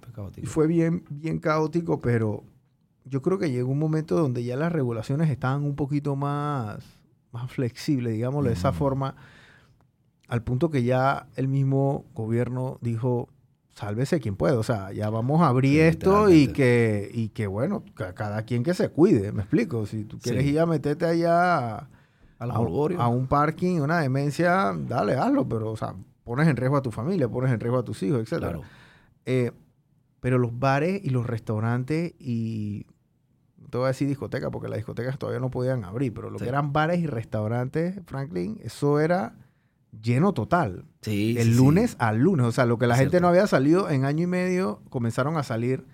[0.00, 0.46] Fue Y caótico.
[0.48, 2.42] fue bien, bien caótico, pero
[3.04, 6.78] yo creo que llegó un momento donde ya las regulaciones estaban un poquito más,
[7.32, 9.14] más flexibles, digámoslo de esa forma,
[10.28, 13.28] al punto que ya el mismo gobierno dijo,
[13.74, 17.46] sálvese quien pueda, o sea, ya vamos a abrir Sí, esto y que, y que,
[17.46, 20.50] bueno, ca- cada quien que se cuide, me explico, si tú quieres Sí.
[20.50, 21.88] ir a meterte allá
[22.38, 26.76] A un- a un parking, una demencia, dale, hazlo, pero, o sea, pones en riesgo
[26.76, 28.28] a tu familia, pones en riesgo a tus hijos.
[28.28, 28.62] Claro.
[29.26, 29.52] Eh,
[30.20, 32.86] pero los bares y los restaurantes y
[33.56, 36.38] no te voy a decir discoteca porque las discotecas todavía no podían abrir, pero lo
[36.38, 36.44] Sí.
[36.44, 39.34] que eran bares y restaurantes, Franklin, eso era
[40.02, 40.84] lleno total.
[41.02, 41.56] Sí, el sí, sí.
[41.58, 43.22] lunes al lunes, o sea, lo que la Es gente cierto.
[43.26, 45.86] no había salido en año y medio comenzaron a salir,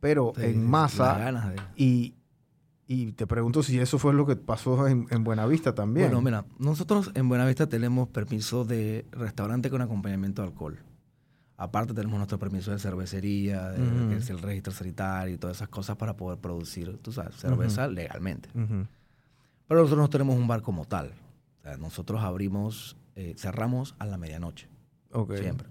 [0.00, 2.14] pero en masa ganas de- y
[2.86, 6.08] y te pregunto si eso fue lo que pasó en, en Buenavista también.
[6.08, 10.78] Bueno, mira, nosotros en Buenavista tenemos permiso de restaurante con acompañamiento de alcohol.
[11.56, 15.68] Aparte tenemos nuestro permiso de cervecería, de, que es el registro sanitario y todas esas
[15.68, 18.48] cosas para poder producir, tú sabes, cerveza legalmente.
[18.52, 21.12] Pero nosotros no tenemos un bar como tal.
[21.60, 24.68] O sea, nosotros abrimos, eh, cerramos a la medianoche,
[25.12, 25.36] Ok.
[25.36, 25.68] siempre.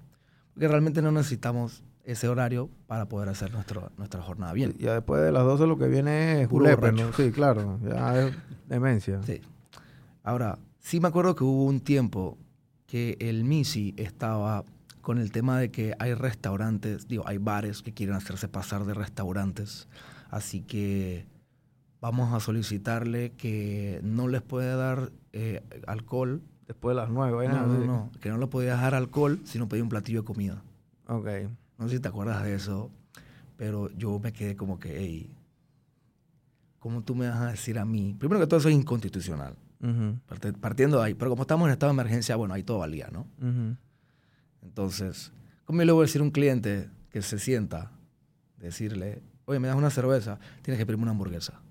[0.53, 4.73] Porque realmente no necesitamos ese horario para poder hacer nuestro, nuestra jornada bien.
[4.77, 6.91] Ya después de las 12 lo que viene es julepe.
[6.91, 7.13] ¿no?
[7.13, 7.79] Sí, claro.
[7.83, 8.35] Ya es
[8.67, 9.21] demencia.
[9.23, 9.41] Sí.
[10.23, 12.37] Ahora, sí me acuerdo que hubo un tiempo
[12.85, 14.63] que el MISI estaba
[15.01, 18.93] con el tema de que hay restaurantes, digo, hay bares que quieren hacerse pasar de
[18.93, 19.89] restaurantes,
[20.29, 21.25] así que
[21.99, 27.49] vamos a solicitarle que no les puede dar eh, alcohol, Después de las 9.
[27.49, 30.63] no, no, no, que no le podía dar alcohol, sino pedir un platillo de comida.
[31.07, 31.27] Ok.
[31.83, 32.89] No sé si te acuerdas de eso,
[33.57, 35.35] pero yo me quedé como que, hey,
[36.79, 38.15] ¿cómo tú me vas a decir a mí?
[38.17, 39.55] Primero que todo eso es inconstitucional.
[40.61, 41.13] Partiendo de ahí.
[41.13, 43.27] Pero como estamos en estado de emergencia, bueno, ahí todo valía, ¿no?
[44.61, 45.33] Entonces,
[45.65, 47.91] ¿cómo yo le voy a decir a un cliente que se sienta,
[48.59, 51.61] decirle, oye, me das una cerveza, tienes que pedirme una hamburguesa?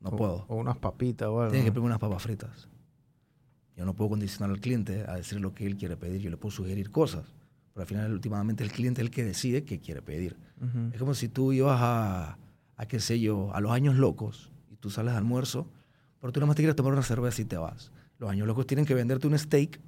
[0.00, 0.46] No O- puedo.
[0.48, 1.50] O unas papitas o algo.
[1.50, 2.68] Tienes que pedirme unas papas fritas.
[3.76, 6.22] Yo no puedo condicionar al cliente a decir lo que él quiere pedir.
[6.22, 7.26] Yo le puedo sugerir cosas.
[7.78, 10.36] Pero al final, últimamente, el cliente es el que decide qué quiere pedir.
[10.92, 12.36] Es como si tú ibas a,
[12.76, 15.70] a, qué sé yo, a los años locos y tú sales de almuerzo,
[16.20, 17.92] pero tú nada más te quieres tomar una cerveza y te vas.
[18.18, 19.80] Los años locos tienen que venderte un steak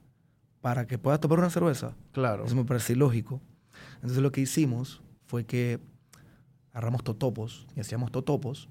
[0.61, 1.97] para que puedas tomar una cerveza.
[2.13, 2.45] Claro.
[2.45, 3.41] Eso me parece ilógico.
[3.97, 5.81] Entonces lo que hicimos fue que
[6.71, 8.69] agarramos totopos y hacíamos totopos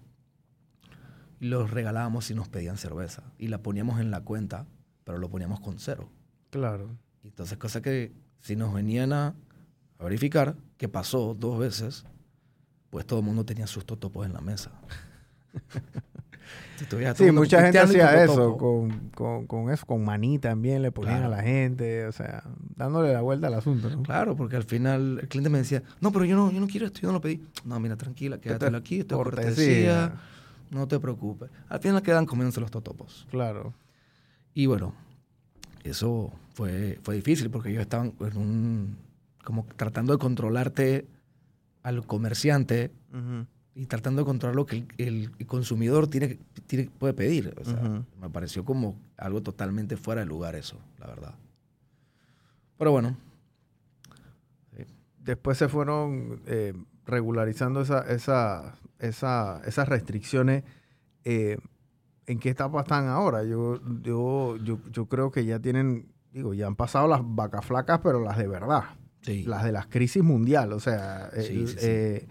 [1.41, 3.34] y los regalábamos y nos pedían cerveza.
[3.38, 4.65] Y la poníamos en la cuenta,
[5.03, 6.10] pero lo poníamos con cero.
[6.51, 6.97] Claro.
[7.21, 9.36] Y Entonces, cosa que si nos venían a,
[9.99, 12.06] a verificar, que pasó dos veces,
[12.89, 14.71] pues todo el mundo tenía sus totopos en la mesa.
[17.15, 21.34] Sí, mucha gente hacía eso, con, con, con eso, con maní también le ponían Claro.
[21.34, 22.43] a la gente, o sea,
[22.78, 24.02] dándole la vuelta al asunto, ¿no?
[24.04, 26.86] Claro, porque al final el cliente me decía, no, pero yo no, yo no quiero
[26.86, 27.43] esto, yo no lo pedí.
[27.65, 30.13] No, mira, tranquila, quédatelo aquí, esto es cortesía,
[30.71, 31.49] no te preocupes.
[31.67, 33.28] Al final quedan comiéndose los totopos.
[33.30, 33.73] Claro.
[34.54, 34.93] Y bueno,
[35.83, 38.97] eso fue, fue difícil porque ellos estaban en un,
[39.43, 41.05] como tratando de controlarte
[41.83, 42.91] al comerciante
[43.75, 46.37] y tratando de controlar lo que el, el consumidor tiene,
[46.67, 47.53] tiene, puede pedir.
[47.61, 48.03] O sea, Ujú.
[48.21, 51.35] me pareció como algo totalmente fuera de lugar eso, la verdad.
[52.77, 53.15] Pero bueno,
[55.23, 56.73] Después se fueron eh,
[57.05, 60.63] regularizando esa, esa, esa, esas restricciones.
[61.23, 61.57] eh,
[62.29, 63.43] ¿En qué etapa están ahora?
[63.43, 68.01] Yo, yo, yo, yo creo que ya tienen, digo, ya han pasado las vacas flacas,
[68.03, 68.83] pero las de verdad.
[69.21, 69.43] sí.
[69.43, 72.27] las de las crisis mundial, o sea, Sí, el- sí, eh,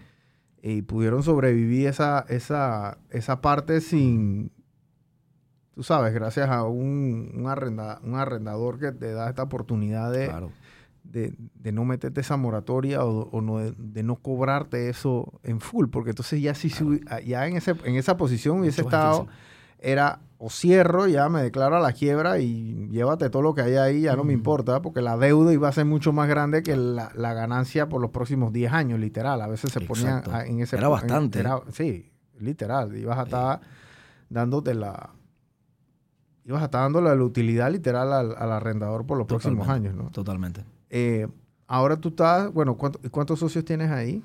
[0.61, 4.51] y pudieron sobrevivir esa, esa, esa parte sin,
[5.75, 10.25] tú sabes, gracias a un, un, arrenda- un arrendador que te da esta oportunidad de,
[10.27, 10.51] claro.
[11.03, 15.59] de, de no meterte esa moratoria o, o no, de, de no cobrarte eso en
[15.61, 16.85] full, porque entonces ya si Claro.
[16.93, 19.39] su- ya en, ese, en esa posición hubiese Mucho estado difícil.
[19.79, 23.75] Era o cierro, ya me declaro a la quiebra y llévate todo lo que hay
[23.75, 26.77] ahí, ya no me importa, porque la deuda iba a ser mucho más grande que
[26.77, 29.41] la, la ganancia por los próximos 10 años, literal.
[29.41, 30.31] A veces se ponían Exacto.
[30.33, 31.39] a- en ese Era en- bastante.
[31.39, 32.95] era- sí, literal.
[32.95, 33.27] Ibas a Sí.
[33.27, 33.61] estar
[34.29, 35.09] dándote la...
[36.45, 40.09] Ibas a estar dándole la utilidad literal al, al arrendador por los próximos años, ¿no?
[40.09, 40.63] Totalmente.
[40.89, 41.27] Eh,
[41.67, 44.23] ahora tú estás, bueno, ¿cuánto- ¿cuántos socios tienes ahí?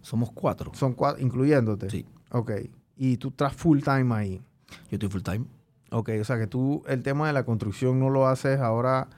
[0.00, 0.72] Somos cuatro.
[0.74, 1.90] Son cuatro, incluyéndote.
[1.90, 2.06] Sí.
[2.30, 2.52] Ok.
[2.96, 4.42] Y tú estás full time ahí.
[4.90, 5.44] Yo estoy full time.
[5.90, 9.08] Ok, o sea que tú el tema de la construcción no lo haces ahora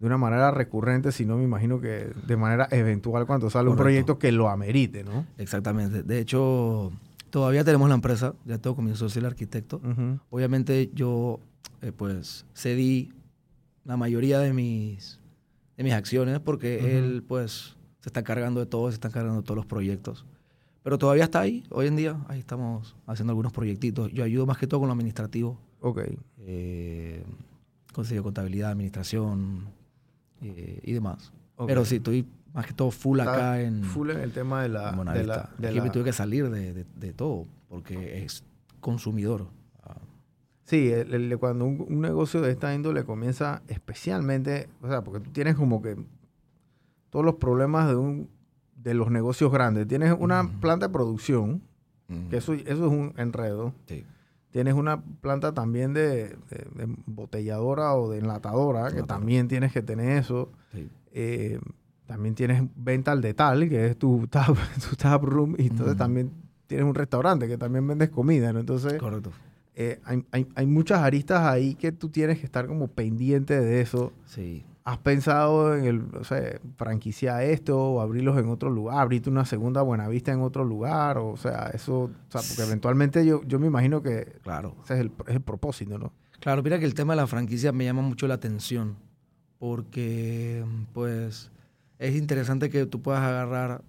[0.00, 4.18] de una manera recurrente, sino me imagino que de manera eventual cuando sale un proyecto
[4.18, 5.26] que lo amerite, ¿no?
[5.38, 6.02] Exactamente.
[6.02, 6.92] De hecho,
[7.30, 8.34] todavía tenemos la empresa.
[8.44, 9.80] Ya tengo con mi socio el arquitecto.
[10.30, 11.40] Obviamente yo,
[11.82, 13.12] eh, pues, cedí
[13.84, 15.18] la mayoría de mis,
[15.76, 19.44] de mis acciones porque él pues se está encargando de todo, se está encargando de
[19.44, 20.26] todos los proyectos.
[20.88, 24.10] Pero todavía está ahí, hoy en día, ahí estamos haciendo algunos proyectitos.
[24.10, 25.58] Yo ayudo más que todo con lo administrativo.
[25.82, 26.00] Ok.
[26.38, 27.22] Eh,
[27.92, 29.66] consejo de contabilidad, administración
[30.40, 31.30] eh, y demás.
[31.66, 34.70] Pero sí, estoy más que todo full Está acá en, Full en el tema de
[34.70, 34.92] la...
[34.92, 38.42] de la, de la- me tuve que salir de, de- de todo porque es
[38.80, 39.46] consumidor.
[40.64, 45.20] Sí, el- el- cuando un, un negocio de esta índole comienza especialmente, o sea, porque
[45.20, 45.96] tú tienes como que
[47.10, 48.30] todos los problemas de un
[48.82, 49.86] de los negocios grandes.
[49.88, 51.62] Tienes una planta de producción,
[52.30, 53.74] que eso, eso es un enredo.
[53.86, 54.04] sí.
[54.50, 59.82] Tienes una planta también de, de- de embotelladora o de enlatadora, que también tienes que
[59.82, 60.50] tener eso.
[60.72, 60.88] sí.
[61.12, 61.58] Eh,
[62.06, 64.56] también tienes venta al detalle, que es tu tap,
[64.88, 66.30] tu tap room, y entonces también
[66.66, 68.60] tienes un restaurante que también vendes comida, ¿no?
[68.60, 69.30] Entonces, Correcto.
[69.74, 73.82] eh, hay, hay- hay muchas aristas ahí que tú tienes que estar como pendiente de
[73.82, 74.12] eso.
[74.24, 74.64] Sí.
[74.88, 79.44] ¿Has pensado en el, o sea, franquiciar esto o abrirlos en otro lugar, abrirte una
[79.44, 81.18] segunda Buenavista en otro lugar?
[81.18, 84.74] O sea, eso, o sea, porque eventualmente yo, yo me imagino que Claro.
[84.84, 86.12] ese es el, es el propósito, ¿no?
[86.40, 88.96] Claro, mira que el tema de la franquicia me llama mucho la atención
[89.58, 91.50] porque, pues,
[91.98, 93.82] es interesante que tú puedas agarrar,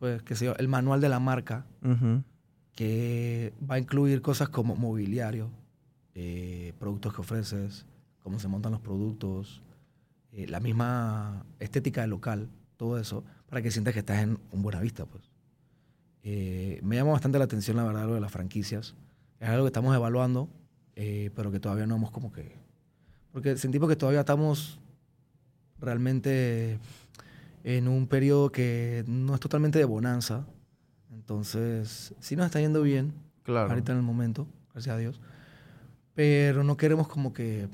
[0.00, 1.66] pues, qué sé yo, el manual de la marca
[2.74, 5.50] que va a incluir cosas como mobiliario,
[6.14, 7.86] eh, productos que ofreces,
[8.24, 9.62] cómo se montan los productos,
[10.32, 14.80] eh, la misma estética local, todo eso, para que sientas que estás en un buena
[14.80, 15.30] vista, pues.
[16.24, 18.94] Eh, me llama bastante la atención, la verdad, lo de las franquicias.
[19.40, 20.48] Es algo que estamos evaluando,
[20.96, 22.52] eh, pero que todavía no hemos como que...
[23.32, 24.78] Porque sentimos que todavía estamos
[25.80, 26.78] realmente
[27.64, 30.46] en un periodo que no es totalmente de bonanza.
[31.12, 33.70] Entonces, sí nos está yendo bien Claro.
[33.70, 35.20] ahorita en el momento, gracias a Dios.
[36.14, 37.68] Pero no queremos como que,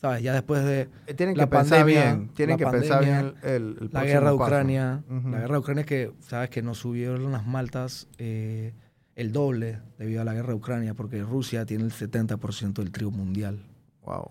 [0.00, 0.22] ¿sabes?
[0.22, 3.16] Ya después de Eh, Tienen que la pensar pandemia, bien, tienen la que pensar bien
[3.16, 4.36] pandemia, el, el- el la guerra de.
[4.36, 5.28] Ucrania, Ujú.
[5.30, 6.50] la guerra de Ucrania que, ¿sabes?
[6.50, 8.72] Que nos subieron las maltas eh,
[9.14, 13.10] el doble debido a la guerra de Ucrania, porque Rusia tiene el 70% del trigo
[13.10, 13.58] mundial.
[14.04, 14.30] Wow.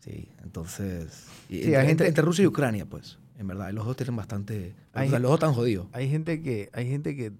[0.00, 1.26] Sí, entonces...
[1.48, 3.70] y Sí, entre, hay gente- entre Rusia y Ucrania, pues, en verdad.
[3.72, 4.74] Los dos tienen bastante...
[4.92, 5.86] Hay o sea, los dos están jodidos.
[5.92, 7.32] Hay gente que, hay gente que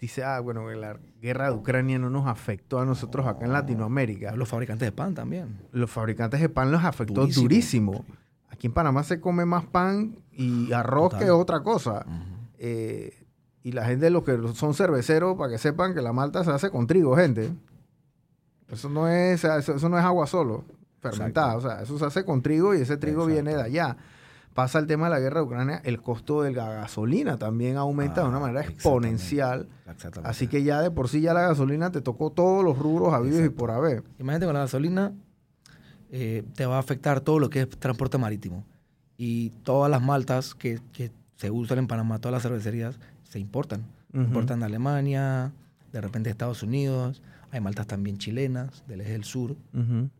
[0.00, 3.52] dice, ah, bueno, que la guerra de Ucrania no nos afectó a nosotros acá en
[3.52, 4.34] Latinoamérica.
[4.34, 5.60] Los fabricantes de pan también.
[5.72, 7.42] Los fabricantes de pan los afectó Durísimo.
[7.92, 8.04] durísimo.
[8.48, 11.24] Aquí en Panamá se come más pan y arroz Total.
[11.24, 12.04] que otra cosa.
[12.58, 13.14] Eh,
[13.62, 16.70] y la gente, los que son cerveceros, para que sepan que la malta se hace
[16.70, 17.52] con trigo, gente.
[18.68, 20.64] Eso no es, eso, eso no es agua solo,
[21.00, 21.56] fermentada.
[21.56, 23.34] O sea, eso se hace con trigo y ese trigo Exacto.
[23.34, 23.96] viene de allá.
[24.54, 28.22] Pasa el tema de la guerra de Ucrania, el costo de la gasolina también aumenta
[28.22, 29.08] de una Ah, manera exactamente.
[29.08, 29.68] exponencial.
[29.88, 30.28] Exactamente.
[30.30, 33.44] Así que ya de por sí ya la gasolina te tocó todos los rubros habidos
[33.44, 34.02] y por haber.
[34.18, 35.12] Imagínate con la gasolina,
[36.10, 38.64] eh, te va a afectar todo lo que es transporte marítimo.
[39.16, 43.84] Y todas las maltas que, que se usan en Panamá, todas las cervecerías, se importan.
[44.12, 45.52] Importan de Alemania,
[45.92, 47.22] de repente de Estados Unidos.
[47.52, 49.56] Hay maltas también chilenas, del eje del sur.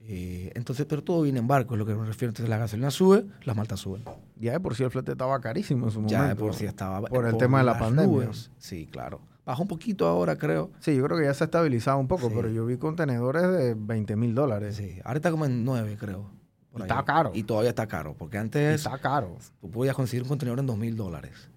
[0.03, 2.31] Eh, entonces, pero todo viene en barco, es lo que me refiero.
[2.31, 4.03] Entonces la gasolina sube, las maltas suben.
[4.37, 6.13] Ya de por sí el flete estaba carísimo en su momento.
[6.13, 7.03] Ya de por sí estaba.
[7.03, 8.11] Por el tema de la pandemia.
[8.11, 8.51] nubes.
[8.59, 9.21] Sí, claro.
[9.47, 10.71] Bajó un poquito ahora, creo.
[10.81, 12.33] Sí, yo creo que ya se ha estabilizado un poco, Sí.
[12.37, 14.77] pero yo vi contenedores de 20 mil dólares.
[14.77, 14.99] Sí.
[15.05, 16.31] Ahora está como en 9, creo.
[16.77, 17.33] Y está caro.
[17.35, 19.37] Y todavía está caro, porque antes está caro.
[19.61, 21.49] tú podías conseguir un contenedor en 2 mil dólares.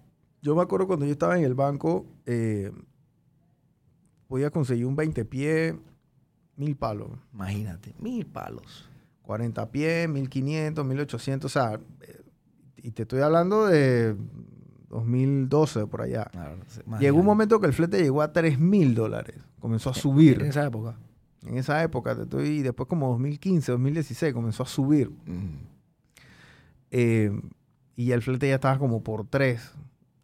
[0.42, 2.70] Yo me acuerdo cuando yo estaba en el banco, eh,
[4.34, 5.76] podía conseguir un 20 pies,
[6.56, 7.08] mil palos.
[7.32, 8.90] Imagínate, mil palos.
[9.22, 12.20] 40 pies, 1500, 1800, o sea, eh,
[12.78, 14.16] y te estoy hablando de
[14.88, 16.24] 2012 por allá.
[16.32, 16.56] Claro,
[16.98, 19.36] Llegó un momento que el flete llegó a 3 mil dólares.
[19.60, 20.42] Comenzó a En subir.
[20.42, 20.96] esa época.
[21.46, 25.10] En esa época, te estoy, y después como 2015, 2016, comenzó a subir.
[25.26, 25.58] Mm,
[26.90, 27.30] Eh,
[27.94, 29.60] y ya el flete ya estaba como por 3.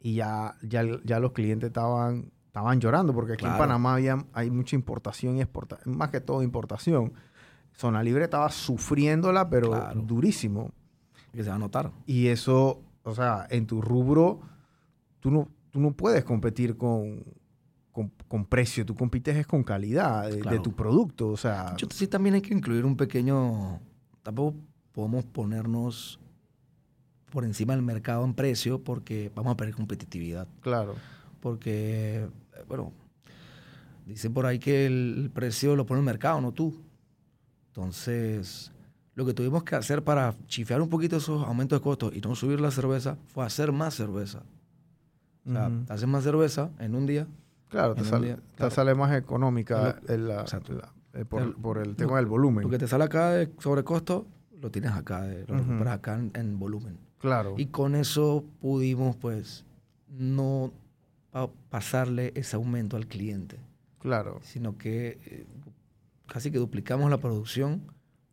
[0.01, 3.57] Y ya, ya, ya los clientes estaban, estaban llorando, porque aquí en.
[3.57, 7.13] Panamá había, hay mucha importación y exportación, más que todo importación.
[7.73, 10.01] Zona Libre estaba sufriéndola, pero Claro.
[10.03, 10.73] durísimo.
[11.33, 11.93] que se va a notar.
[12.07, 14.41] Y eso, o sea, en tu rubro,
[15.21, 17.23] tú no, tú no puedes competir con,
[17.93, 21.29] con, con precio, tú compites es con calidad de, de tu producto.
[21.29, 23.79] O sea, Yo sí también hay que incluir un pequeño...
[24.25, 24.57] Tampoco
[24.93, 26.19] podemos ponernos
[27.31, 30.49] por encima del mercado en precio porque vamos a perder competitividad.
[30.63, 30.97] claro.
[31.41, 32.29] Porque,
[32.69, 32.93] bueno,
[34.07, 36.81] dicen por ahí que el, precio lo pone el mercado, no tú.
[37.69, 38.73] Entonces,
[39.15, 42.35] lo que tuvimos que hacer para chifear un poquito esos aumentos de costos y no
[42.35, 44.43] subir la cerveza fue hacer más cerveza.
[45.47, 45.85] O sea, Ujú.
[45.93, 47.27] haces más cerveza en un día.
[47.69, 48.71] Claro, te sale, día, te claro.
[48.75, 50.73] sale más económica Lo- en la- exacto.
[50.75, 52.65] la- eh, por, El- por el lo- tema del volumen.
[52.65, 54.27] Lo que te sale acá de sobrecosto,
[54.61, 55.65] lo tienes acá, eh, lo Ujú.
[55.65, 56.99] recuperas acá en, en volumen.
[57.19, 57.55] Claro.
[57.57, 59.65] Y con eso pudimos, pues,
[60.09, 60.73] no
[61.71, 63.59] pasarle ese aumento al cliente,
[63.99, 64.41] claro.
[64.43, 65.47] sino que eh,
[66.27, 67.83] casi que duplicamos la producción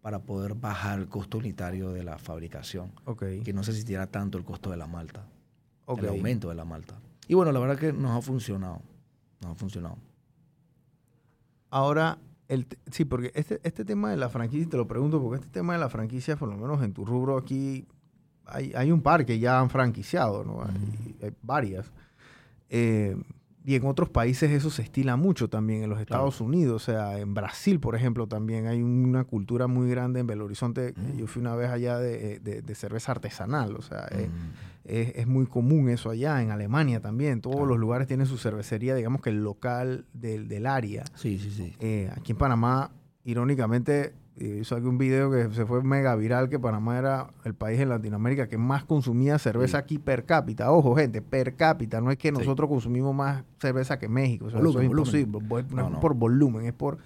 [0.02, 3.24] para poder bajar el costo unitario de la fabricación, Ok.
[3.44, 5.26] que no se sintiera tanto el costo de la malta,
[5.86, 6.00] ok.
[6.00, 6.96] el aumento de la malta.
[7.28, 8.82] Y bueno, la verdad que nos ha funcionado,
[9.42, 9.98] nos ha funcionado.
[11.70, 12.18] Ahora,
[12.48, 15.74] el sí, porque este, este tema de la franquicia, te lo pregunto, porque este tema
[15.74, 17.86] de la franquicia, por lo menos en tu rubro aquí,
[18.46, 20.64] hay, hay un par que ya han franquiciado, ¿no?
[20.64, 21.92] Hay, hay varias.
[22.70, 23.16] Eh,
[23.66, 27.20] y en otros países eso se estila mucho también, en los Estados Unidos, o sea,
[27.20, 30.94] en Brasil, por ejemplo, también hay una cultura muy grande en Belo Horizonte.
[30.96, 31.18] Mm.
[31.18, 34.86] Yo fui una vez allá de, de- de cerveza artesanal, o sea, eh, Mm.
[34.86, 37.42] es, es muy común eso allá, en Alemania también.
[37.42, 37.72] Todos Claro.
[37.72, 41.04] los lugares tienen su cervecería, digamos que el local del, del área.
[41.16, 41.74] Sí, sí, sí.
[41.82, 42.92] Eh, aquí en Panamá,
[43.26, 47.54] irónicamente, eh, hizo aquí un video que se fue mega viral, que Panamá era el
[47.56, 49.84] país en Latinoamérica que más consumía cerveza Sí.
[49.84, 50.72] aquí per cápita.
[50.72, 52.02] Ojo, gente, per cápita.
[52.02, 52.34] No es que Sí.
[52.38, 54.46] nosotros consumimos más cerveza que México.
[54.46, 55.66] O sea, Volumen, eso es imposible.
[55.72, 56.00] No, No, es no.
[56.00, 56.98] por volumen, es por,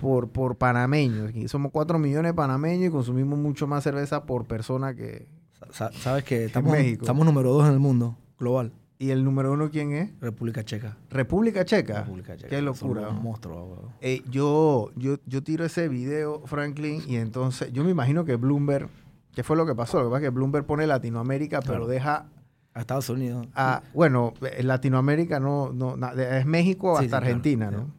[0.00, 1.30] por, por panameños.
[1.30, 5.26] Aquí somos 4 millones de panameños y consumimos mucho más cerveza por persona que...
[5.70, 7.02] Sa- sa- Sabes que estamos, México.
[7.02, 8.72] estamos número dos en el mundo global.
[9.02, 10.12] ¿Y el número uno quién es?
[10.20, 10.96] República Checa.
[11.10, 12.02] República Checa.
[12.02, 12.48] República Checa.
[12.48, 13.08] Qué locura.
[13.08, 13.88] weón.
[14.00, 18.88] Eh, yo, yo, yo tiro ese video, Franklin, y entonces yo me imagino que Bloomberg,
[19.34, 19.98] ¿qué fue lo que pasó?
[19.98, 21.86] Lo que pasa es que Bloomberg pone Latinoamérica, pero Claro.
[21.88, 22.26] deja
[22.74, 23.48] A Estados Unidos.
[23.56, 27.76] a, bueno, en Latinoamérica no, no, es México Sí, hasta sí, claro, Argentina, sí.
[27.78, 27.90] ¿no?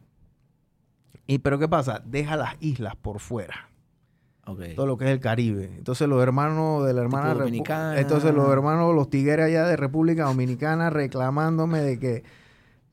[1.26, 2.00] Y pero ¿qué pasa?
[2.06, 3.68] Deja las islas por fuera,
[4.76, 5.72] Todo lo que es el Caribe.
[5.76, 7.98] Entonces los hermanos de la hermana Dominicana.
[7.98, 12.24] entonces los hermanos, los tigres allá de República Dominicana reclamándome de que,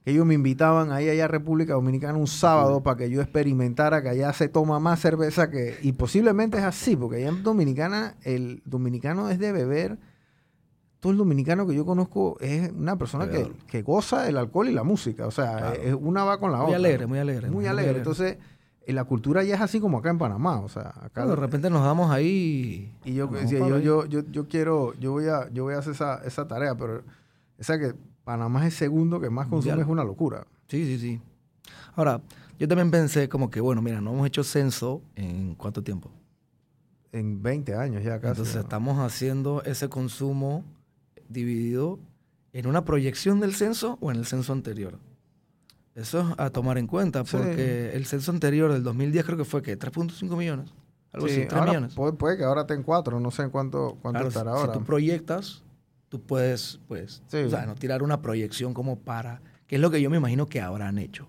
[0.04, 4.02] que ellos me invitaban ahí allá a República Dominicana un sábado para que yo experimentara
[4.02, 5.78] que allá se toma más cerveza que...
[5.82, 9.98] Y posiblemente es así, porque allá en Dominicana el dominicano es de beber...
[11.02, 14.72] Todo el dominicano que yo conozco es una persona que, que goza del alcohol y
[14.72, 15.26] la música.
[15.26, 15.82] O sea, Claro.
[15.82, 16.78] es- una va con la Muy otra.
[16.78, 17.50] alegre, muy alegre.
[17.50, 17.98] Muy alegre.
[17.98, 18.38] Entonces,
[18.86, 20.60] eh, la cultura ya es así como acá en Panamá.
[20.60, 21.26] O sea, acá...
[21.26, 22.94] De repente nos damos ahí.
[23.06, 25.94] Y yo vamos yo, yo, yo, yo quiero, yo voy a, yo voy a hacer
[25.94, 27.04] esa, esa tarea, pero
[27.58, 29.80] esa que Panamá es el segundo que más consume Mundial.
[29.80, 30.48] es una locura.
[30.68, 31.22] Sí, sí, sí.
[31.96, 32.22] Ahora,
[32.58, 36.12] yo también pensé como que, bueno, mira, no hemos hecho censo en cuánto tiempo.
[37.12, 38.32] En 20 años ya casi.
[38.32, 38.62] Entonces ¿no?
[38.62, 40.64] estamos haciendo ese consumo
[41.28, 42.00] dividido
[42.54, 45.00] en una proyección del censo o en el censo anterior.
[45.96, 47.36] Eso es a tomar en cuenta, Sí.
[47.38, 50.74] porque el censo anterior del 2010 creo que fue que 3.5 millones.
[51.12, 51.94] Algo Sí, así, 3 ahora millones.
[51.96, 54.60] Puede, puede que ahora esté en 4, no sé en cuánto, cuánto Claro, estará si
[54.62, 54.72] ahora.
[54.74, 55.64] tú proyectas,
[56.08, 57.38] tú puedes, pues, Sí.
[57.38, 60.46] o sea, no tirar una proyección como para, que es lo que yo me imagino
[60.48, 61.28] que habrán hecho,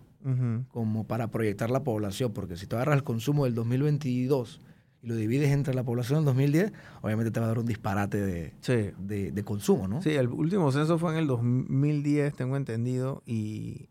[0.71, 4.61] como para proyectar la población, porque si tú agarras el consumo del 2022
[5.03, 8.21] y lo divides entre la población del 2010, obviamente te va a dar un disparate
[8.25, 8.91] de, Sí.
[9.01, 10.01] de, de consumo, ¿no?
[10.01, 13.89] Sí, el último censo fue en el 2010, tengo entendido, y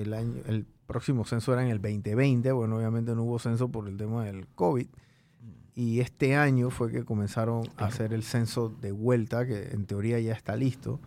[0.00, 2.50] el año, el próximo censo era en el 2020.
[2.52, 4.86] Bueno, obviamente no hubo censo por el tema del COVID.
[5.74, 10.18] Y este año fue que comenzaron a hacer el censo de vuelta, que en teoría
[10.20, 11.00] ya está listo,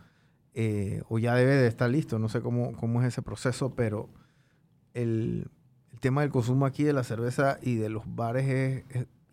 [0.55, 4.09] eh, o ya debe de estar listo, no sé cómo, cómo es ese proceso, pero
[4.93, 5.47] el,
[5.91, 8.83] el tema del consumo aquí de la cerveza y de los bares es,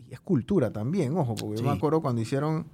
[0.09, 2.67] es- cultura también, ojo, porque yo me acuerdo cuando hicieron,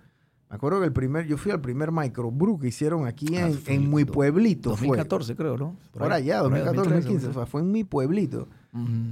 [0.48, 3.54] me acuerdo que el primer, yo fui al primer microbrew que hicieron aquí Ah, en,
[3.54, 5.76] fue en do- Pueblito, 2014 creo, ¿no?
[5.92, 6.02] fue.
[6.02, 8.48] Por allá, por ahí, 2014, 2015, 2013, o sea, fue en Mi Pueblito.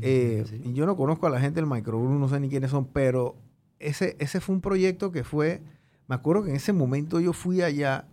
[0.02, 0.60] Eh, sí.
[0.64, 3.34] Y yo no conozco a la gente del microbrew, no sé ni quiénes son, pero
[3.78, 5.62] ese, ese fue un proyecto que fue,
[6.06, 8.06] me acuerdo que en ese momento yo fui allá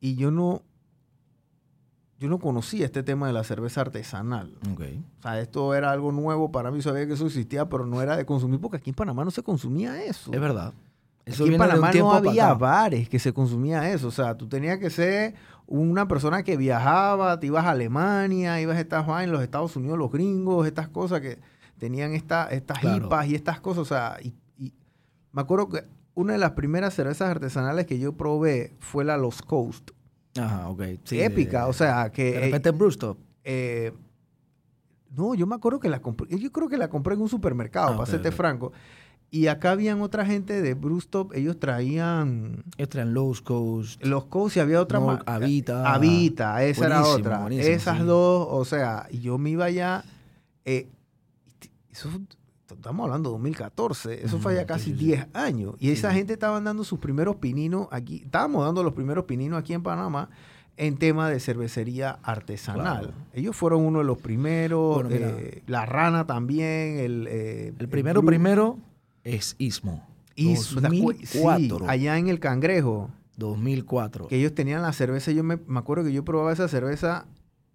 [0.00, 0.62] y yo no,
[2.18, 4.56] yo no conocía este tema de la cerveza artesanal.
[4.72, 4.82] Ok.
[5.18, 8.16] O sea, esto era algo nuevo para mí, sabía que eso existía, pero no era
[8.16, 10.32] de consumir, porque aquí en Panamá no se consumía eso.
[10.32, 10.72] Es verdad.
[11.26, 14.08] Eso Aquí en Panamá no había bares que se consumía eso.
[14.08, 15.34] O sea, tú tenías que ser
[15.66, 19.96] una persona que viajaba, te ibas a Alemania, ibas a estas en los Estados Unidos,
[19.98, 21.38] los gringos, estas cosas que
[21.78, 23.06] tenían esta, estas Claro.
[23.06, 23.82] hipas y estas cosas.
[23.82, 24.72] O sea, y, y
[25.32, 29.42] me acuerdo que una de las primeras cervezas artesanales que yo probé fue la Los
[29.42, 29.90] Coast.
[30.36, 30.82] Ajá, ok.
[31.04, 32.32] Sí, épica, de- o sea, que...
[32.32, 33.18] De repente en Brewstop.
[33.44, 33.92] eh,
[35.16, 36.28] no, yo me acuerdo que la compré.
[36.38, 38.72] Yo creo que la compré en un supermercado, Ah, para serte franco.
[39.32, 44.02] Y acá habían otra gente de Brewstop, ellos traían Ellos traen Lowe's Coast.
[44.04, 45.22] los Coast y había otra No, más.
[45.26, 45.92] Habita.
[45.92, 47.46] Habita, esa era otra.
[47.50, 48.04] Esas sí.
[48.04, 50.04] dos, o sea, y yo me iba allá.
[50.64, 50.88] eh,
[51.90, 52.08] eso
[52.68, 55.04] estamos hablando de 2014, eso fue ya casi sí, sí.
[55.06, 55.74] 10 años.
[55.80, 59.74] Y esa gente estaban dando sus primeros pininos aquí, estábamos dando los primeros pininos aquí
[59.74, 60.30] en Panamá
[60.76, 62.82] en tema de cervecería artesanal.
[63.06, 63.12] Claro.
[63.34, 67.26] Ellos fueron uno de los primeros, Bueno, eh, la rana también, el...
[67.28, 68.78] eh, El primero, primero
[69.24, 70.06] es Ismo.
[70.34, 71.78] Y su- 2004.
[71.78, 74.28] sí, allá en el Cangrejo, 2004.
[74.28, 77.26] que ellos tenían la cerveza, yo me, me acuerdo que yo probaba esa cerveza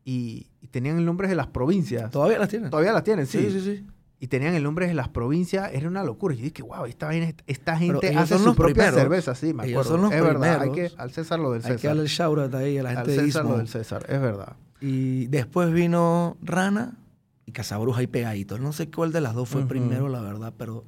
[0.03, 2.09] y, y tenían el nombre de las provincias.
[2.11, 2.69] ¿Todavía las tienen?
[2.69, 3.39] Todavía las tienen, sí.
[3.39, 3.61] sí, sí.
[3.61, 3.85] sí.
[4.17, 6.33] Y tenían el nombre de las provincias, era una locura.
[6.33, 8.95] Y yo dije, wow, esta, esta gente hace su propia primeros.
[8.95, 9.91] cerveza, sí, me Ellos acuerdo.
[9.91, 11.89] son los es verdad, hay que, al César lo del Hay que César.
[11.89, 13.57] darle el shout out ahí a la Al gente de César lo Istmo.
[13.57, 14.55] del César, es verdad.
[14.79, 16.97] Y después vino Rana
[17.45, 18.59] y Casabruja y Pegaditos.
[18.61, 19.67] No sé cuál de las dos fue Ujú.
[19.69, 20.85] primero, la verdad, pero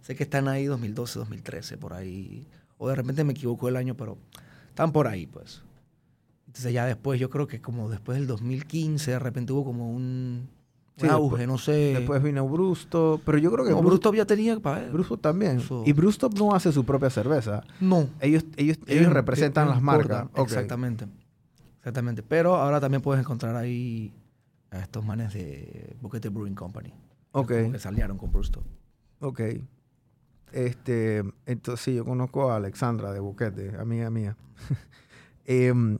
[0.00, 2.46] sé que están ahí 2012, 2013, por ahí.
[2.78, 4.16] O de repente me equivoco el año, pero
[4.68, 5.62] están por ahí, pues.
[6.46, 10.48] Entonces ya después, yo creo que como después del 2015, de repente hubo como un,
[10.96, 11.94] un Sí, auge, después- no sé.
[11.98, 15.60] Después vino Brusto, pero yo creo que no, Brusto, Brusto ya tenía para Brusto también.
[15.84, 17.62] Y Brusto no hace su propia cerveza.
[17.80, 18.08] No.
[18.20, 20.26] Ellos, ellos, ellos, representan las marcas.
[20.36, 21.06] Exactamente.
[21.78, 22.22] Exactamente.
[22.22, 24.12] Pero ahora también puedes encontrar ahí
[24.70, 26.92] a estos manes de Boquete Brewing Company.
[27.32, 28.62] Ok, Que se aliaron con Brusto.
[29.20, 29.40] ok.
[30.52, 34.36] Este, entonces sí, yo conozco a Alexandra de Boquete, amiga mía.
[35.46, 35.98] Em,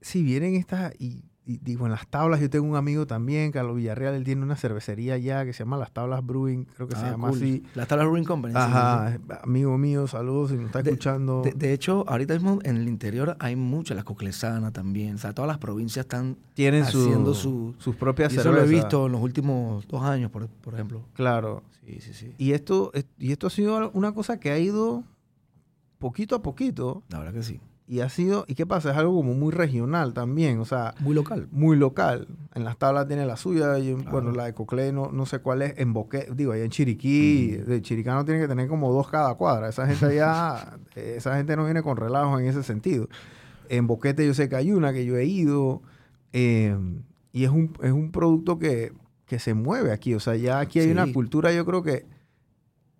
[0.00, 1.24] si vienen estas, y,
[1.58, 5.14] digo, en las tablas, yo tengo un amigo también, Carlos Villarreal, él tiene una cervecería
[5.14, 7.38] allá que se llama Las Tablas Brewing, creo que se Ah, llama cool.
[7.38, 7.62] así.
[7.74, 8.54] La Tabla Brewing Company.
[8.54, 11.42] sí, sí, Ajá, amigo mío, saludos si nos está De- escuchando.
[11.42, 15.16] De, de hecho, ahorita mismo en el interior hay muchas, la Coclesana también.
[15.16, 18.60] O sea, todas las provincias están Tienen haciendo su- sus propias Y eso lo he
[18.62, 18.84] cervezas.
[18.84, 21.02] visto en los últimos dos años, por, por ejemplo.
[21.14, 21.62] Claro.
[21.84, 22.32] Sí, sí, sí.
[22.38, 25.02] Y esto, es- y esto ha sido una cosa que ha ido
[25.98, 27.02] poquito a poquito.
[27.08, 27.60] La verdad que sí.
[27.86, 28.92] Y ha sido, ¿y qué pasa?
[28.92, 31.48] Es algo como muy regional también, o sea, Muy local.
[31.50, 32.28] muy local.
[32.54, 34.10] En las tablas tiene la suya, y, Claro.
[34.10, 37.48] bueno, la de Coclé no, no sé cuál es, en Boquete, digo, allá en Chiriquí,
[37.56, 39.68] de Chiricano tiene que tener como dos cada cuadra.
[39.68, 43.08] Esa gente allá, esa gente no viene con relajos en ese sentido.
[43.68, 45.82] En Boquete yo sé que hay una que yo he ido,
[46.32, 46.76] eh,
[47.32, 48.92] y es un, es un producto que,
[49.26, 50.92] que se mueve aquí, o sea, ya aquí hay Sí.
[50.92, 52.06] una cultura, yo creo que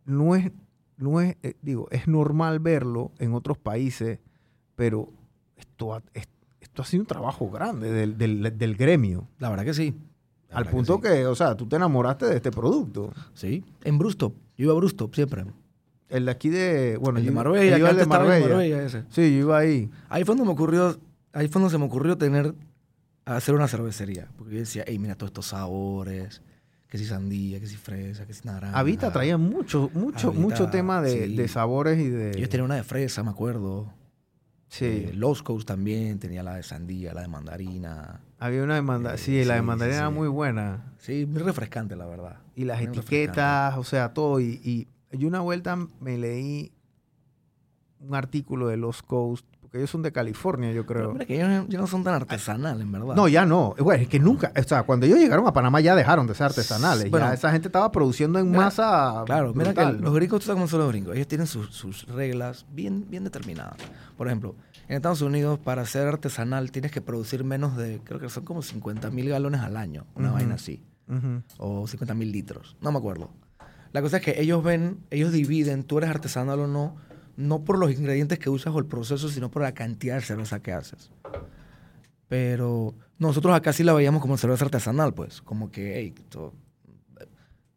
[0.04, 0.50] no es,
[0.96, 4.18] no es, eh, digo, es normal verlo en otros países,
[4.76, 5.08] pero
[5.56, 6.28] esto ha, es-
[6.60, 9.28] esto ha sido un trabajo grande del, del- del gremio.
[9.38, 9.94] La verdad que sí.
[10.50, 11.02] La Al punto sí.
[11.02, 13.12] que, o sea, tú te enamoraste de este producto.
[13.34, 13.64] Sí.
[13.84, 14.34] En Brustop.
[14.56, 15.44] Yo iba a Brustop siempre.
[16.08, 17.78] El de aquí de, bueno, el de yo- Marbella.
[17.78, 18.48] yo al de Marbella.
[18.48, 19.04] Marbella ese.
[19.08, 19.90] Sí, yo iba ahí.
[20.10, 20.98] Ahí fue donde me ocurrió,
[21.32, 22.54] ahí fue donde se me ocurrió tener,
[23.24, 24.28] hacer una cervecería.
[24.36, 26.42] Porque yo decía, hey, mira todos estos sabores,
[26.88, 28.78] que si sandía, que si fresa, que si naranja.
[28.78, 31.34] Avita traía mucho, mucho, Avita, mucho tema de, sí.
[31.36, 32.32] de sabores y de...
[32.32, 33.90] Ellos tenían una de fresa, me acuerdo.
[34.72, 34.84] Sí.
[34.84, 38.20] Eh, Los Coast también tenía la de sandía, la de mandarina.
[38.38, 39.14] Había una de mandarina.
[39.20, 40.92] eh, sí, la de mandarina sí, era muy buena.
[40.98, 42.38] Sí, muy refrescante, la verdad.
[42.56, 44.40] Y las Muy etiquetas, o sea, todo.
[44.40, 46.72] Y, y yo una vuelta me leí
[48.00, 51.14] un artículo de Los Coast, porque ellos son de California, yo creo.
[51.14, 53.14] mira que ellos ya no son tan artesanales, en verdad.
[53.14, 53.74] No, ya no.
[53.78, 56.44] Bueno, es que nunca, o sea, cuando ellos llegaron a Panamá ya dejaron de ser
[56.44, 57.10] artesanales.
[57.10, 59.22] Bueno, ya esa gente estaba produciendo en mira, masa.
[59.24, 61.16] Claro, mira que los gringos, tú sabes cómo son los gringos.
[61.16, 63.76] Ellos tienen sus, sus reglas bien, bien determinadas.
[64.18, 64.56] Por ejemplo,
[64.88, 68.60] en Estados Unidos, para ser artesanal, tienes que producir menos de, creo que son como
[68.60, 70.84] 50 mil galones al año, una vaina así.
[71.56, 73.30] O 50 mil litros, no me acuerdo.
[73.92, 76.96] La cosa es que ellos ven, ellos dividen, tú eres artesanal o no,
[77.36, 80.60] no por los ingredientes que usas o el proceso, sino por la cantidad de cerveza
[80.60, 81.10] que haces.
[82.28, 85.42] Pero nosotros acá sí la veíamos como cerveza artesanal, pues.
[85.42, 86.54] Como que, hey, to-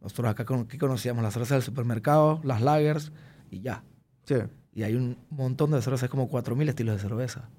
[0.01, 1.23] nosotros acá con, ¿qué conocíamos?
[1.23, 3.11] Las cervezas del supermercado, las lagers
[3.49, 3.83] y ya.
[4.23, 4.35] Sí.
[4.73, 7.49] Y hay un montón de cervezas, como 4.000 estilos de cerveza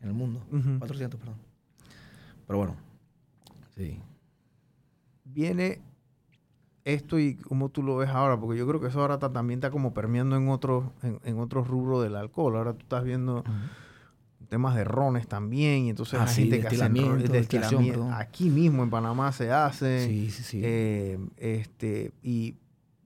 [0.00, 0.44] en el mundo.
[0.52, 0.78] Ujú.
[0.78, 1.36] 400, perdón.
[2.46, 2.76] Pero bueno,
[3.74, 4.00] sí.
[5.24, 5.80] Viene
[6.86, 9.58] esto y cómo tú lo ves ahora, porque yo creo que eso ahora está- también
[9.58, 12.56] está como permeando en otros en, en otros rubros del alcohol.
[12.56, 13.42] Ahora tú estás viendo
[14.48, 16.76] temas de rones también, y entonces Ah, sí, gente que hace
[17.28, 18.08] destilamiento.
[18.12, 20.06] Aquí mismo en Panamá se hace.
[20.06, 20.60] Sí, sí, sí.
[20.62, 22.54] Eh, este, y,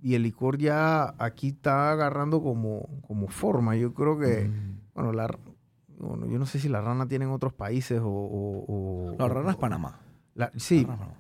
[0.03, 3.75] y el licor ya aquí está agarrando como, como forma.
[3.77, 4.81] Yo creo que, Mm.
[4.95, 5.29] bueno, la,
[5.99, 8.09] bueno, yo no sé si la rana tiene en otros países o...
[8.09, 8.65] o-
[9.13, 9.99] o- La rana es Panamá.
[10.35, 11.20] la- sí, La rana es Panamá.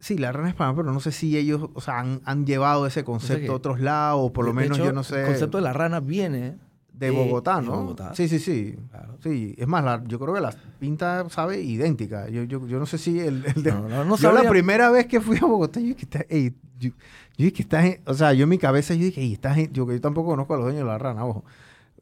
[0.00, 2.86] Sí, la rana es Panamá, pero no sé si ellos, o sea, han, han llevado
[2.86, 5.20] ese concepto a otros lados, o por lo De- de menos hecho, yo no sé,
[5.20, 6.56] El concepto de la rana viene
[6.92, 7.72] de de- Bogotá, de ¿no?
[7.82, 8.14] Bogotá.
[8.14, 8.76] Sí, sí, sí.
[8.90, 9.16] Claro.
[9.22, 12.28] Sí, es más, la- yo creo que la pinta sabe idéntica.
[12.28, 14.90] Yo, yo, yo no sé si el, el de, No, no, no yo la primera
[14.90, 16.94] vez que fui a Bogotá, yo dije, está, ey, yo, yo
[17.36, 19.72] dije que esta gente, o sea, yo en mi cabeza, yo dije, ey, esta gente,
[19.72, 21.44] yo que yo tampoco conozco a los dueños de la rana, ojo.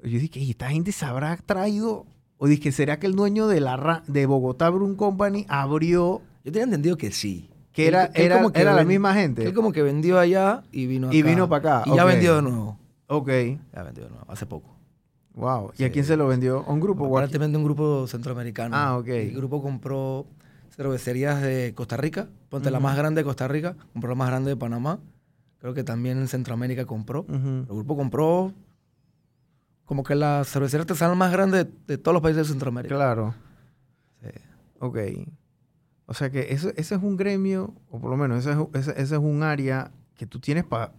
[0.02, 2.06] Yo dije, ey, esta gente se habrá traído,
[2.38, 6.64] o dije, ¿será que el dueño de la de Bogotá Brewing Company abrió, Yo tenía
[6.64, 7.50] entendido que sí.
[7.82, 9.44] Que Él- era, él era, como que era la misma gente?
[9.46, 11.16] Él como que vendió allá y vino acá.
[11.16, 12.78] Y vino para acá, Y ya vendió de nuevo.
[13.06, 13.28] Ok,
[13.74, 14.76] Ya vendió de nuevo, hace poco.
[15.34, 15.70] wow.
[15.78, 16.64] ¿Y a quién se lo vendió?
[16.66, 17.06] ¿A un grupo?
[17.06, 18.74] Aparentemente un grupo centroamericano.
[18.76, 19.06] Ah, ok.
[19.08, 20.26] El grupo compró
[20.74, 22.28] cervecerías de Costa Rica.
[22.48, 23.76] Ponte la más grande de Costa Rica.
[23.92, 24.98] Compró la más grande de Panamá.
[25.60, 27.24] Creo que también en Centroamérica compró.
[27.28, 28.52] El grupo compró
[29.84, 32.94] como que la cervecería artesanal más grande de, de todos los países de Centroamérica.
[32.94, 33.34] Claro.
[34.22, 34.28] Sí.
[34.80, 34.98] Ok.
[36.10, 38.90] O sea que eso, ese es un gremio, o por lo menos ese es, ese,
[39.00, 40.90] ese es un área que tú tienes para...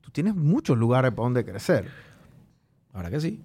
[0.00, 1.88] tú tienes muchos lugares para donde crecer.
[2.92, 3.42] Ahora que sí.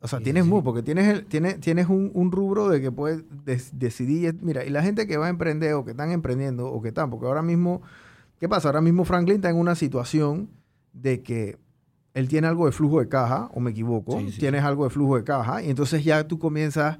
[0.00, 0.62] O sea, Sí, tienes sí, mu- sí.
[0.64, 4.38] porque tienes, el- tienes, tienes un, un rubro de que puedes des- decidir.
[4.42, 7.10] Mira, y la gente que va a emprender o que están emprendiendo o que están,
[7.10, 7.82] porque ahora mismo,
[8.38, 8.68] ¿qué pasa?
[8.68, 10.50] Ahora mismo Franklin está en una situación
[10.92, 11.58] de que
[12.14, 15.16] él tiene algo de flujo de caja, o me equivoco, sí, tienes algo de flujo
[15.16, 16.98] de caja, y entonces ya tú comienzas,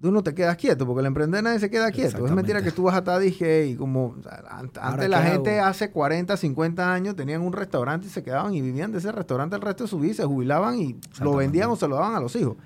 [0.00, 2.24] tú no te quedas quieto, porque el emprender nadie se queda quieto.
[2.24, 5.08] Es mentira que tú vas a estar, dije, y como o sea, an- Ahora, antes
[5.10, 5.68] la ¿qué gente hago?
[5.70, 9.56] hace 40, 50 años tenían un restaurante y se quedaban y vivían de ese restaurante
[9.56, 12.20] el resto de su vida, se jubilaban y lo vendían o se lo daban a
[12.20, 12.56] los hijos.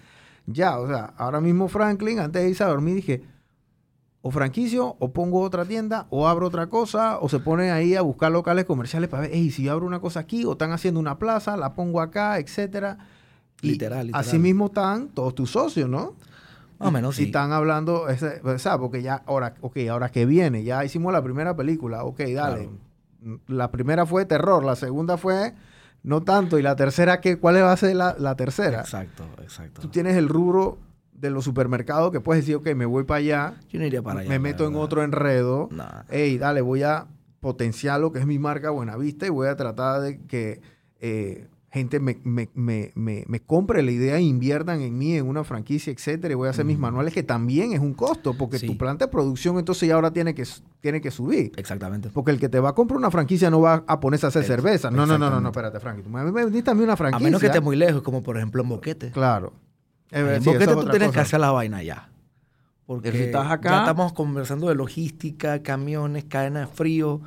[0.47, 3.23] Ya, o sea, ahora mismo Franklin, antes de irse a dormir, dije,
[4.25, 8.03] o franquicio, o pongo otra tienda, o abro otra cosa, o se ponen ahí a
[8.03, 11.01] buscar locales comerciales para ver, hey, si yo abro una cosa aquí, o están haciendo
[11.01, 12.99] una plaza, la pongo acá, etcétera.
[13.63, 14.21] Y Literal, literal.
[14.21, 16.15] Así mismo están todos tus socios, ¿no?
[16.83, 17.25] Más o menos, Y sí.
[17.27, 21.23] están hablando, ese, o sea, porque ya, ahora, ok, ahora que viene, ya hicimos la
[21.23, 22.69] primera película, ok, dale.
[23.47, 25.55] La primera fue terror, la segunda fue
[26.03, 28.81] no tanto, y la tercera, ¿qué, ¿cuál va a ser la, la tercera?
[28.81, 29.81] Exacto, exacto.
[29.81, 30.79] Tú tienes el rubro
[31.13, 34.21] de los supermercados que puedes decir, ok, me voy para allá, Yo no iría para
[34.21, 34.29] allá.
[34.29, 36.03] me meto en otro enredo, Nah.
[36.11, 37.07] hey, dale, voy a
[37.39, 40.61] potenciar lo que es mi marca Buenavista y voy a tratar de que
[41.01, 45.43] eh, gente me, me- me- me- me compre la idea inviertan en mí, en una
[45.43, 48.67] franquicia, etcétera, y voy a hacer mis manuales, que también es un costo, porque Sí.
[48.67, 50.45] tu planta de producción entonces ya ahora tiene que,
[50.81, 51.51] tiene que subir.
[51.57, 52.11] Exactamente.
[52.11, 54.45] Porque el que te va a comprar una franquicia no va a ponerse a hacer
[54.45, 54.91] cerveza.
[54.91, 56.03] No, no, no, no, no, espérate, Frankie.
[56.03, 57.25] Tú me me vendiste a mí una A franquicia.
[57.25, 59.11] menos que esté muy lejos, como por ejemplo en Boquete.
[59.11, 59.55] Claro.
[60.11, 62.11] En sí, Boquete tú tienes que hacer la vaina ya.
[62.85, 67.23] Porque Que si estás acá- ya estamos conversando de logística, camiones, cadena de frío.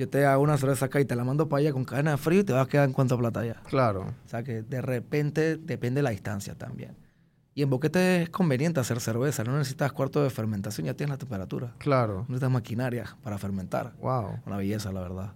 [0.00, 2.16] Yo te hago una cerveza acá y te la mando para allá con cadena de
[2.16, 3.60] frío y te vas a quedar en cuánta plata allá.
[3.64, 4.06] Claro.
[4.24, 6.96] O sea que de repente depende de la distancia también.
[7.54, 9.44] Y en Boquete es conveniente hacer cerveza.
[9.44, 11.74] No necesitas cuarto de fermentación, ya tienes la temperatura.
[11.76, 12.20] Claro.
[12.20, 13.92] No necesitas maquinaria para fermentar.
[14.00, 14.40] Wow.
[14.46, 15.34] Una belleza, la verdad.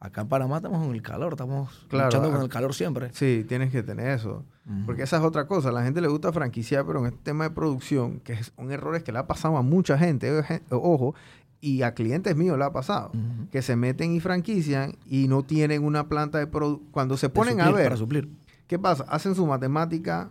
[0.00, 3.10] Acá en Panamá estamos en el calor, estamos Claro, luchando con el calor siempre.
[3.12, 4.42] Sí, tienes que tener eso.
[4.86, 5.68] Porque esa es otra cosa.
[5.68, 9.02] A la gente le gusta franquiciar, pero en este tema de producción, que son errores
[9.02, 10.32] que le ha pasado a mucha gente,
[10.70, 11.14] ojo,
[11.60, 13.10] y a clientes míos le ha pasado,
[13.50, 16.88] que se meten y franquician y no tienen una planta de producción.
[16.92, 18.28] Cuando se ponen a ver, Para suplir.
[18.66, 19.04] ¿qué pasa?
[19.08, 20.30] Hacen su matemática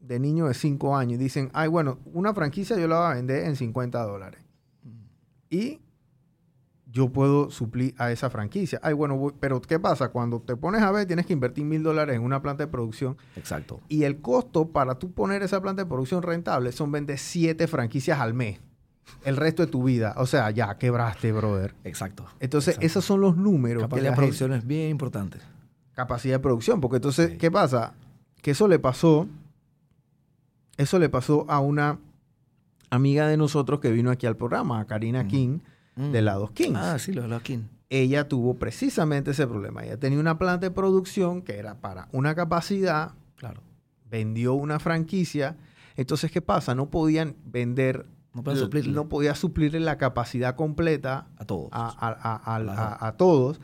[0.00, 3.14] de niño de 5 años y dicen, ay, bueno, una franquicia yo la voy a
[3.14, 4.40] vender en 50 dólares.
[5.50, 5.80] Y
[6.92, 8.80] yo puedo suplir a esa franquicia.
[8.82, 10.08] Ay, bueno, voy- pero ¿qué pasa?
[10.10, 13.16] Cuando te pones a ver, tienes que invertir mil dólares en una planta de producción
[13.36, 13.80] Exacto.
[13.88, 18.18] y el costo para tú poner esa planta de producción rentable son vender siete franquicias
[18.20, 18.60] al mes.
[19.24, 20.14] El resto de tu vida.
[20.16, 21.74] O sea, ya quebraste, brother.
[21.84, 22.26] Exacto.
[22.40, 22.86] Entonces, Exacto.
[22.86, 23.82] esos son los números.
[23.82, 25.38] que Capacidad la de producción es bien importante.
[25.94, 26.80] capacidad de producción.
[26.80, 27.36] Porque entonces, Sí.
[27.38, 27.92] ¿qué pasa?
[28.40, 29.26] Que eso le pasó.
[30.76, 31.98] Eso le pasó a una
[32.88, 35.28] amiga de nosotros que vino aquí al programa, a Karina Mm.
[35.28, 35.58] King,
[35.96, 36.10] Mm.
[36.12, 36.78] de Lados Kings.
[36.78, 37.64] Ah, sí, lo de la King.
[37.90, 39.84] ella tuvo precisamente ese problema.
[39.84, 43.60] Ella tenía una planta de producción que era para una capacidad, Claro.
[44.08, 45.56] vendió una franquicia.
[45.96, 46.74] Entonces, ¿qué pasa?
[46.74, 51.68] No podían vender, No pueden suplirle no podía suplirle la capacidad completa a todos.
[51.72, 53.60] a, todos.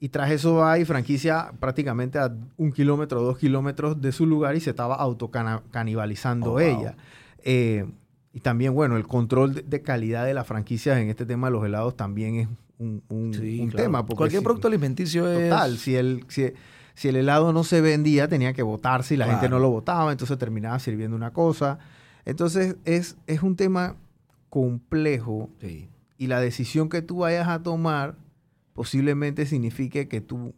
[0.00, 4.60] Y tras eso hay franquicia prácticamente a un kilómetro, dos kilómetros de su lugar y
[4.60, 6.60] se estaba autocanibalizando Oh, wow.
[6.60, 6.96] ella.
[7.44, 7.84] Eh,
[8.32, 11.52] y también, bueno, el control de, de calidad de las franquicias en este tema de
[11.52, 12.48] los helados también es
[12.78, 13.84] un, un- Sí, un claro.
[13.84, 14.06] tema.
[14.06, 15.50] porque Cualquier si- producto alimenticio es...
[15.50, 16.52] Total, si el, si,
[16.94, 20.12] si el helado no se vendía, tenía que botarse y la gente no lo votaba,
[20.12, 21.78] entonces terminaba sirviendo una cosa.
[22.28, 23.96] Entonces es, es un tema
[24.50, 25.88] complejo Sí.
[26.18, 28.16] y la decisión que tú vayas a tomar
[28.74, 30.54] posiblemente signifique que tú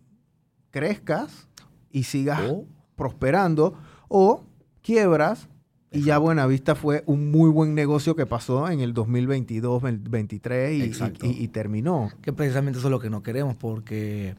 [0.71, 1.49] crezcas
[1.93, 2.67] y sigas O-
[2.97, 3.75] prosperando
[4.09, 4.43] o
[4.83, 5.49] quiebras
[5.93, 10.83] y ya Buenavista fue un muy buen negocio que pasó en el 2022, 2023 y,
[10.83, 11.27] Exacto.
[11.27, 12.11] y- y- y terminó.
[12.23, 14.35] que precisamente eso es lo que no queremos porque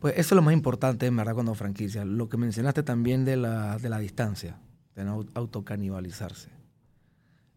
[0.00, 3.36] pues eso es lo más importante en verdad cuando franquicia lo que mencionaste también de
[3.36, 4.58] la, de la distancia
[4.94, 6.50] de no autocanibalizarse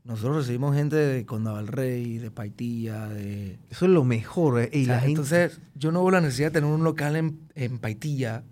[0.04, 4.60] nosotros recibimos gente de Condado del Rey de Paitilla de Eso es lo mejor.
[4.62, 6.84] eh, Y o sea, la gente- entonces yo no veo la necesidad de tener un
[6.84, 8.44] local en, en Paitilla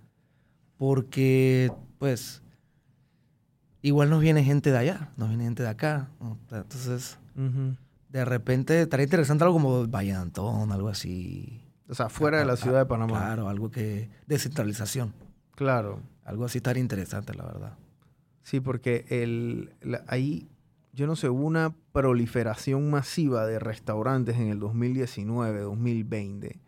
[0.78, 2.42] porque pues
[3.82, 6.38] igual nos viene gente de allá nos viene gente de acá ¿no?
[6.52, 7.18] entonces
[8.10, 11.64] de repente estaría interesante algo como Valle de Antón, algo así.
[11.90, 13.18] O sea, fuera de la Ah, ciudad de Panamá.
[13.18, 14.08] Claro, algo que.
[14.28, 15.14] Descentralización.
[15.56, 16.00] Claro.
[16.24, 17.74] Algo así estaría interesante, la verdad.
[18.44, 20.48] Sí, porque el, la- ahí,
[20.94, 26.60] yo no sé, hubo una proliferación masiva de restaurantes en el 2019, 2020.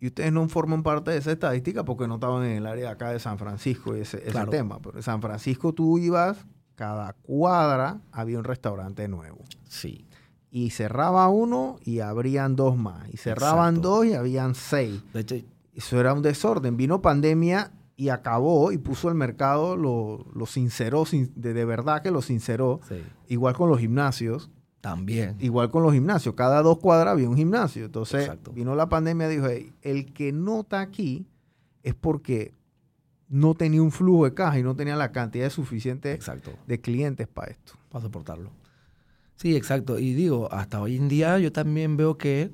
[0.00, 3.10] y ustedes no forman parte de esa estadística porque no estaban en el área acá
[3.10, 4.50] de San Francisco y ese, ese Claro.
[4.50, 4.78] tema.
[4.82, 9.38] Pero en San Francisco tú ibas, cada cuadra había un restaurante nuevo.
[9.66, 10.04] Sí.
[10.50, 13.08] Y cerraba uno y abrían dos más.
[13.14, 13.88] Y cerraban Exacto.
[13.88, 15.02] dos y habían seis.
[15.14, 15.36] De hecho,
[15.74, 16.76] Eso era un desorden.
[16.76, 22.02] Vino pandemia y acabó y puso el mercado, lo, lo sinceró, sin- de, de verdad
[22.02, 22.80] que lo sinceró.
[22.88, 22.96] sí,
[23.28, 24.50] Igual con los gimnasios.
[24.80, 25.36] también.
[25.40, 26.34] Igual con los gimnasios.
[26.34, 27.86] Cada dos cuadras había un gimnasio.
[27.86, 28.52] Entonces Exacto.
[28.52, 31.26] vino la pandemia y dijo, "Hey, el que no está aquí
[31.82, 32.52] es porque
[33.28, 36.50] no tenía un flujo de caja y no tenía la cantidad suficiente Exacto.
[36.66, 37.72] de clientes para esto.
[37.90, 38.50] para soportarlo.
[39.36, 39.98] Sí, exacto.
[39.98, 42.50] Y digo, hasta hoy en día yo también veo que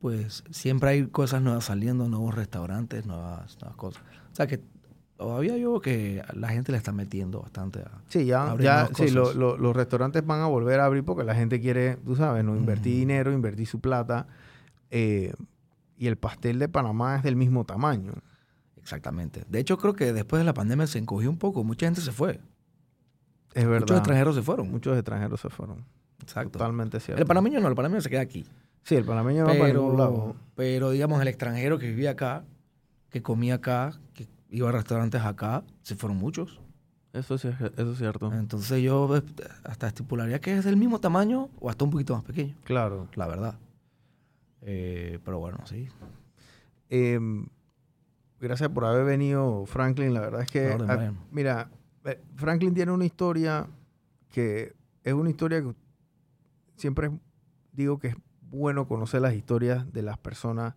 [0.00, 4.02] pues siempre hay cosas nuevas saliendo, nuevos restaurantes, nuevas, nuevas cosas.
[4.32, 4.60] O sea que
[5.20, 7.90] todavía yo veo que la gente le está metiendo bastante a...
[8.08, 11.60] Sí, ya, ya sí, lo- los restaurantes van a volver a abrir porque la gente
[11.60, 14.26] quiere, tú sabes, no invertir dinero, invertir su plata.
[14.90, 15.34] eh,
[15.98, 18.14] y el pastel de Panamá es del mismo tamaño.
[18.78, 19.44] Exactamente.
[19.50, 21.62] De hecho, creo que después de la pandemia se encogió un poco.
[21.64, 22.40] Mucha gente se fue.
[23.52, 23.80] Es verdad.
[23.80, 24.70] Muchos extranjeros se fueron.
[24.70, 25.84] Muchos extranjeros se fueron.
[26.22, 26.52] Exacto.
[26.52, 27.20] Totalmente cierto.
[27.20, 28.46] El panameño no, el panameño se queda aquí.
[28.84, 30.36] Sí, el panameño no va para ningún Pero, lado.
[30.54, 32.44] pero digamos, el extranjero que vivía acá,
[33.10, 36.60] que comía acá, que iba a restaurantes acá, se fueron muchos.
[37.12, 38.32] Eso sí, es- eso es cierto.
[38.32, 39.22] Entonces yo eh,
[39.64, 43.08] hasta estipularía que es del mismo tamaño o hasta un poquito más pequeño, Claro.
[43.14, 43.54] la verdad.
[44.62, 45.88] Eh, pero bueno, sí.
[46.88, 47.18] Eh,
[48.40, 50.14] gracias por haber venido, Franklin.
[50.14, 51.18] La verdad es que, orden, Brian.
[51.30, 51.70] mira,
[52.04, 53.66] eh, Franklin tiene una historia
[54.30, 55.74] que es una historia que
[56.76, 57.10] siempre
[57.72, 60.74] digo que es bueno conocer las historias de las personas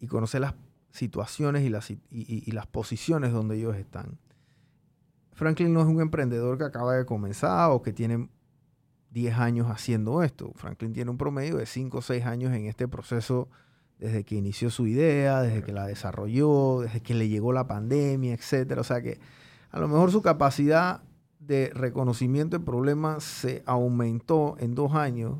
[0.00, 0.54] y conocer las
[0.92, 4.18] situaciones y las, y- y- las posiciones donde ellos están.
[5.32, 8.28] Franklin no es un emprendedor que acaba de comenzar o que tiene
[9.10, 10.52] 10 años haciendo esto.
[10.54, 13.48] Franklin tiene un promedio de 5 o 6 años en este proceso
[13.98, 18.34] desde que inició su idea, desde que la desarrolló, desde que le llegó la pandemia,
[18.34, 18.80] etcétera.
[18.80, 19.18] O sea que
[19.70, 21.02] a lo mejor su capacidad
[21.38, 25.38] de reconocimiento de problemas se aumentó en dos años,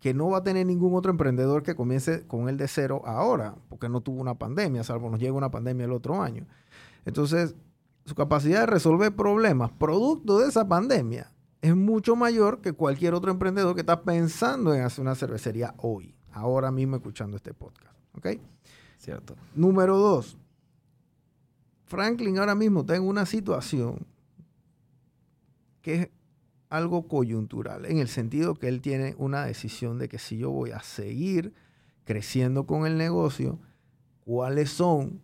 [0.00, 3.54] que no va a tener ningún otro emprendedor que comience con él de cero ahora,
[3.68, 6.46] porque no tuvo una pandemia, salvo nos llega una pandemia el otro año.
[7.04, 7.54] Entonces,
[8.06, 11.30] su capacidad de resolver problemas producto de esa pandemia
[11.60, 16.14] es mucho mayor que cualquier otro emprendedor que está pensando en hacer una cervecería hoy,
[16.32, 17.94] ahora mismo escuchando este podcast.
[18.16, 18.28] ¿Ok?
[18.96, 19.36] Cierto.
[19.54, 20.38] Número dos,
[21.84, 24.06] Franklin ahora mismo está en una situación
[25.82, 26.08] que es
[26.70, 30.70] algo coyuntural, en el sentido que él tiene una decisión de que si yo voy
[30.70, 31.52] a seguir
[32.04, 33.58] creciendo con el negocio,
[34.24, 35.20] cuáles son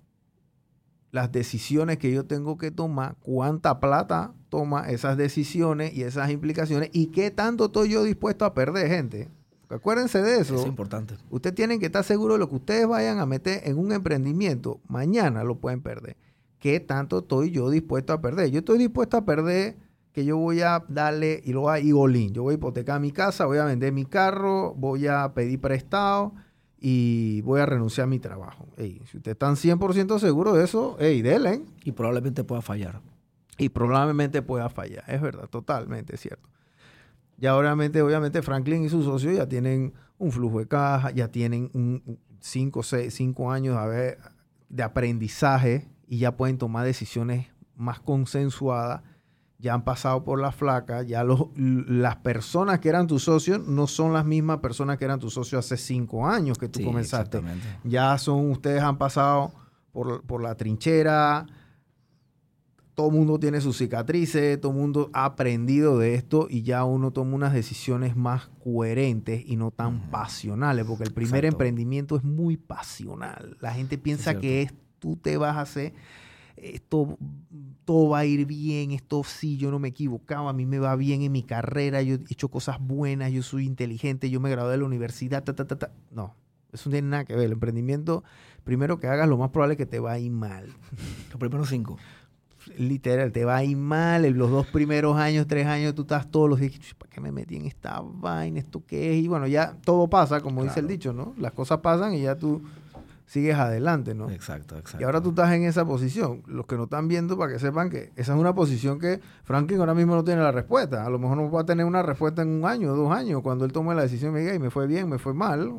[1.13, 6.91] las decisiones que yo tengo que tomar, cuánta plata toma esas decisiones y esas implicaciones
[6.93, 9.29] y qué tanto estoy yo dispuesto a perder, gente.
[9.61, 10.55] Porque acuérdense de eso.
[10.55, 11.15] Eso es importante.
[11.31, 14.81] Ustedes tienen que estar seguros de lo que ustedes vayan a meter en un emprendimiento.
[14.89, 16.17] Mañana lo pueden perder.
[16.59, 18.51] ¿Qué tanto estoy yo dispuesto a perder?
[18.51, 19.77] Yo estoy dispuesto a perder
[20.17, 22.33] que yo voy a darle y lo all in.
[22.33, 26.33] Yo voy a hipotecar mi casa, voy a vender mi carro, voy a pedir prestado
[26.81, 28.67] y voy a renunciar a mi trabajo.
[28.79, 31.61] Ey, si ustedes están 100% seguros de eso, hey, denle.
[31.85, 33.03] Y probablemente pueda fallar.
[33.59, 35.05] Y probablemente pueda fallar.
[35.07, 36.49] Es verdad, totalmente cierto.
[37.37, 41.69] Ya obviamente, obviamente Franklin y sus socios ya tienen un flujo de caja, ya tienen
[41.75, 44.19] un 5 cinco años de, haber-
[44.71, 49.03] de aprendizaje y ya pueden tomar decisiones más consensuadas.
[49.59, 53.87] Ya han pasado por la flaca, ya los, las personas que eran tus socios no
[53.87, 57.41] son las mismas personas que eran tus socios hace cinco años que tú Sí, comenzaste
[57.83, 59.53] ya son, ustedes han pasado
[59.93, 61.47] por, por la trinchera,
[62.97, 66.83] todo el mundo tiene sus cicatrices, todo el mundo ha aprendido de esto y ya
[66.85, 71.57] uno toma unas decisiones más coherentes y no tan pasionales, porque el primer Exacto.
[71.57, 73.59] emprendimiento es muy pasional.
[73.61, 75.93] La gente piensa que es, tú te vas a hacer,
[76.57, 77.19] esto,
[77.85, 80.97] todo va a ir bien, esto sí, yo no me equivocaba, a mí me va
[80.97, 84.73] bien en mi carrera, yo he hecho cosas buenas, yo soy inteligente, yo me gradué
[84.73, 85.91] de la universidad, ta, ta, ta, ta.
[86.11, 86.35] No,
[86.73, 87.45] eso no tiene nada que ver.
[87.47, 88.25] El emprendimiento,
[88.65, 90.67] primero que hagas, lo más probable es que te va a ir mal.
[91.31, 91.97] Los primeros cinco.
[92.79, 94.29] Literal, te va a ir mal.
[94.33, 97.55] Los dos primeros años, tres años, tú estás todos los días, ¿para qué me metí
[97.55, 98.59] en esta vaina?
[98.59, 99.25] ¿Esto qué es?
[99.25, 100.93] Y bueno, ya todo pasa, como dice el Claro.
[100.93, 101.33] dicho, ¿no?
[101.39, 102.63] Las cosas pasan y ya tú
[103.27, 104.31] sigues adelante, ¿no?
[104.31, 105.03] Exacto, exacto.
[105.03, 106.43] Y ahora tú estás en esa posición.
[106.47, 109.81] Los que no están viendo, para que sepan que esa es una posición que Franklin
[109.81, 111.05] ahora mismo no tiene la respuesta.
[111.05, 113.65] A lo mejor no va a tener una respuesta en un año, dos años, cuando
[113.65, 115.71] él tome la decisión me diga, "Y me fue bien, me fue mal.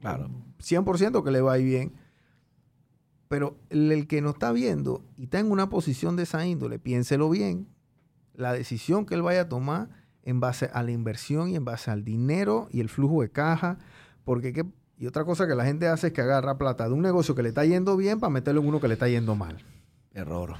[0.00, 0.28] Claro.
[0.58, 1.92] 100% que le va a ir bien.
[3.28, 6.78] Pero el, el que no está viendo y está en una posición de esa índole,
[6.80, 7.68] piénselo bien.
[8.34, 9.88] La decisión que él vaya a tomar
[10.24, 13.78] en base a la inversión y en base al dinero y el flujo de caja.
[14.24, 14.64] Porque ¿qué?
[15.00, 17.42] Y otra cosa que la gente hace es que agarra plata de un negocio que
[17.42, 19.56] le está yendo bien para meterlo en uno que le está yendo mal.
[20.12, 20.56] Error.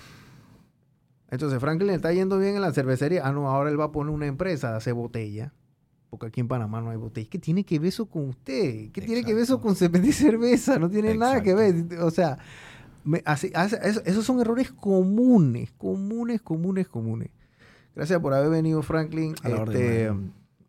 [1.30, 3.26] Entonces Franklin le está yendo bien en la cervecería.
[3.26, 5.52] Ah, no, ahora él va a poner una empresa de hacer botella.
[6.08, 7.28] Porque aquí en Panamá no hay botella.
[7.30, 8.90] ¿Qué tiene que ver eso con usted?
[8.92, 10.78] ¿Qué tiene que ver eso con vender cerveza?
[10.78, 11.98] No tiene nada que ver.
[12.00, 12.38] O sea,
[13.04, 17.28] me- así- hace- eso- esos son errores comunes, comunes, comunes, comunes.
[17.94, 19.34] Gracias por haber venido, Franklin.
[19.44, 20.10] Orden, Este.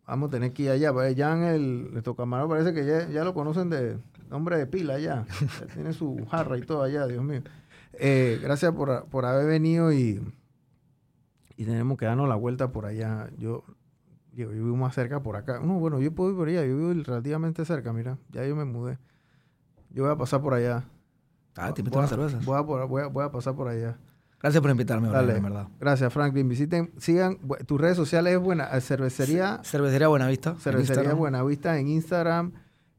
[0.06, 0.92] Vamos a tener que ir allá.
[0.92, 3.98] Pues Ya en el, nuestro camarón parece que ya, ya lo conocen de
[4.30, 4.98] nombre de pila.
[4.98, 5.24] Ya
[5.74, 7.42] tiene su jarra y todo allá, Dios mío.
[7.94, 10.20] Eh, gracias por, por haber venido y,
[11.56, 13.28] y tenemos que darnos la vuelta por allá.
[13.38, 13.64] Yo,
[14.34, 15.60] yo vivo más cerca por acá.
[15.60, 16.64] No, bueno, yo puedo ir por allá.
[16.64, 18.18] Yo vivo relativamente cerca, mira.
[18.30, 18.98] Ya yo me mudé.
[19.90, 20.84] Yo voy a pasar por allá.
[21.54, 22.42] Ah, te a- unas cervezas.
[22.46, 23.98] Voy a, voy a- voy a pasar por allá.
[24.42, 25.36] Gracias por invitarme, Dale.
[25.36, 25.68] en verdad.
[25.78, 26.48] Gracias, Franklin.
[26.48, 28.34] Visiten, sigan tus redes sociales.
[28.34, 28.64] Es buena.
[28.76, 30.50] eh, Cervecería, Cervecería Buenavista.
[30.50, 31.14] en Cervecería.
[31.14, 32.52] Buenavista en Instagram,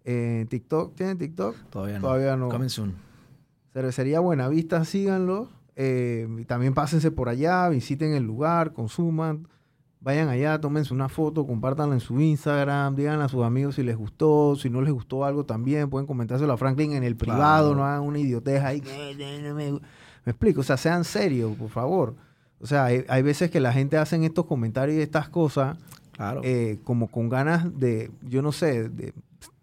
[0.06, 0.96] en TikTok.
[0.96, 1.56] ¿Tienen TikTok?
[1.70, 2.02] Todavía no.
[2.08, 2.50] Todavía no.
[2.50, 2.94] Coming soon.
[3.74, 5.50] Cervecería Buenavista, síganlo.
[5.76, 9.48] Eh, y también pásense por allá, visiten el lugar, consuman.
[10.00, 13.96] Vayan allá, tómense una foto, compártanla en su Instagram, díganle a sus amigos si les
[13.96, 17.76] gustó, si no les gustó algo también, pueden comentárselo a Franklin en el privado, Claro.
[17.76, 18.82] no hagan una idiotez ahí.
[20.26, 20.32] "Eh, eh, no me, gu-".
[20.32, 22.16] me explico, o sea, sean serios, por favor.
[22.60, 25.78] O sea, hay, hay veces que la gente hace estos comentarios y estas cosas
[26.14, 26.42] Claro.
[26.44, 29.14] eh, como con ganas de, yo no sé, de,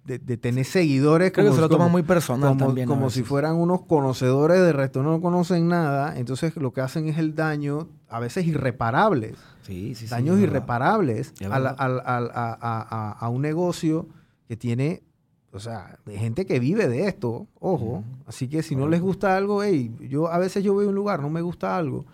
[0.04, 1.30] de- de tener seguidores.
[1.30, 2.88] Creo que se lo toman como- muy personal como, también.
[2.88, 7.16] como si fueran unos conocedores de resto no conocen nada, entonces lo que hacen es
[7.18, 10.10] el daño, a veces irreparables, Sí, sí, sí.
[10.10, 14.08] daños irreparables Es a, la- a- a- a un negocio
[14.48, 15.02] que tiene,
[15.52, 19.36] o sea, de gente que vive de esto, ojo, así que si no les gusta
[19.36, 22.04] algo, hey, yo a veces yo voy a un lugar, no me gusta algo,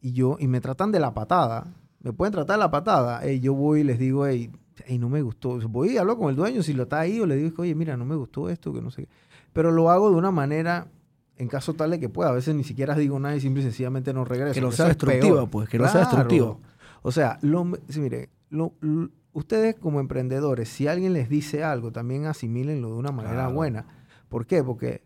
[0.00, 1.66] y yo, y me tratan de la patada,
[2.00, 4.50] me pueden tratar de la patada, hey, yo voy y les digo, hey,
[4.86, 7.26] hey, no me gustó, voy y hablo con el dueño, si lo está ahí, o
[7.26, 9.08] le digo, oye, mira, no me gustó esto, que no sé qué,
[9.52, 10.88] pero lo hago de una manera,
[11.36, 13.64] en caso tal de que pueda, a veces ni siquiera digo nada y simple y
[13.64, 14.54] sencillamente no regreso.
[14.54, 16.56] Que no sea es destructiva, pues, que no sea destructiva.
[17.02, 21.92] O sea, lo, sí, mire, lo- l- ustedes como emprendedores, si alguien les dice algo,
[21.92, 23.52] también asimílenlo de una manera Claro.
[23.54, 23.86] buena.
[24.30, 24.64] ¿Por qué?
[24.64, 25.04] Porque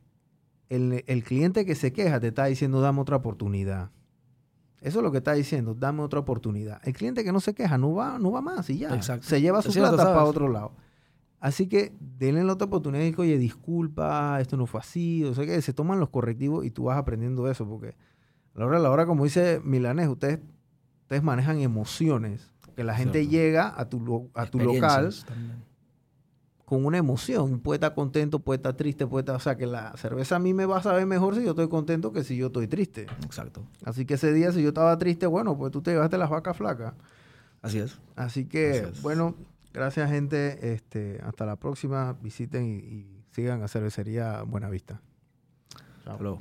[0.69, 3.91] el, el cliente que se queja te está diciendo, dame otra oportunidad.
[4.81, 6.81] Eso es lo que está diciendo, dame otra oportunidad.
[6.85, 8.95] El cliente que no se queja no va, no va más y ya.
[8.95, 9.27] Exacto.
[9.27, 10.73] Se lleva su plata para otro lado.
[11.41, 15.25] Así que denle la otra oportunidad y oye, disculpa, esto no fue así.
[15.25, 17.67] O sea que se toman los correctivos y tú vas aprendiendo eso.
[17.67, 17.97] Porque
[18.55, 20.41] a la hora de la hora, como dice Milanés, ustedes,
[21.03, 22.53] ustedes manejan emociones.
[22.79, 23.33] Que la gente Cierto.
[23.33, 25.65] llega a tu, a tu local también.
[26.65, 27.59] con una emoción.
[27.59, 29.35] Puede estar contento, puede estar triste, puede estar...
[29.35, 31.69] O sea, que la cerveza a mí me va a saber mejor si yo estoy
[31.69, 33.09] contento que si yo estoy triste.
[33.25, 33.65] Exacto.
[33.85, 36.57] Así que ese día, si yo estaba triste, bueno, pues tú te llevaste las vacas
[36.57, 36.95] flacas.
[37.63, 37.99] Así es.
[38.15, 39.03] Así que, Así es.
[39.03, 39.35] bueno,
[39.73, 40.73] gracias, gente.
[40.73, 42.17] Este, hasta la próxima.
[42.23, 45.01] Visiten y, y sigan a Cervecería Buenavista.
[46.05, 46.17] Chao.
[46.21, 46.39] Luego.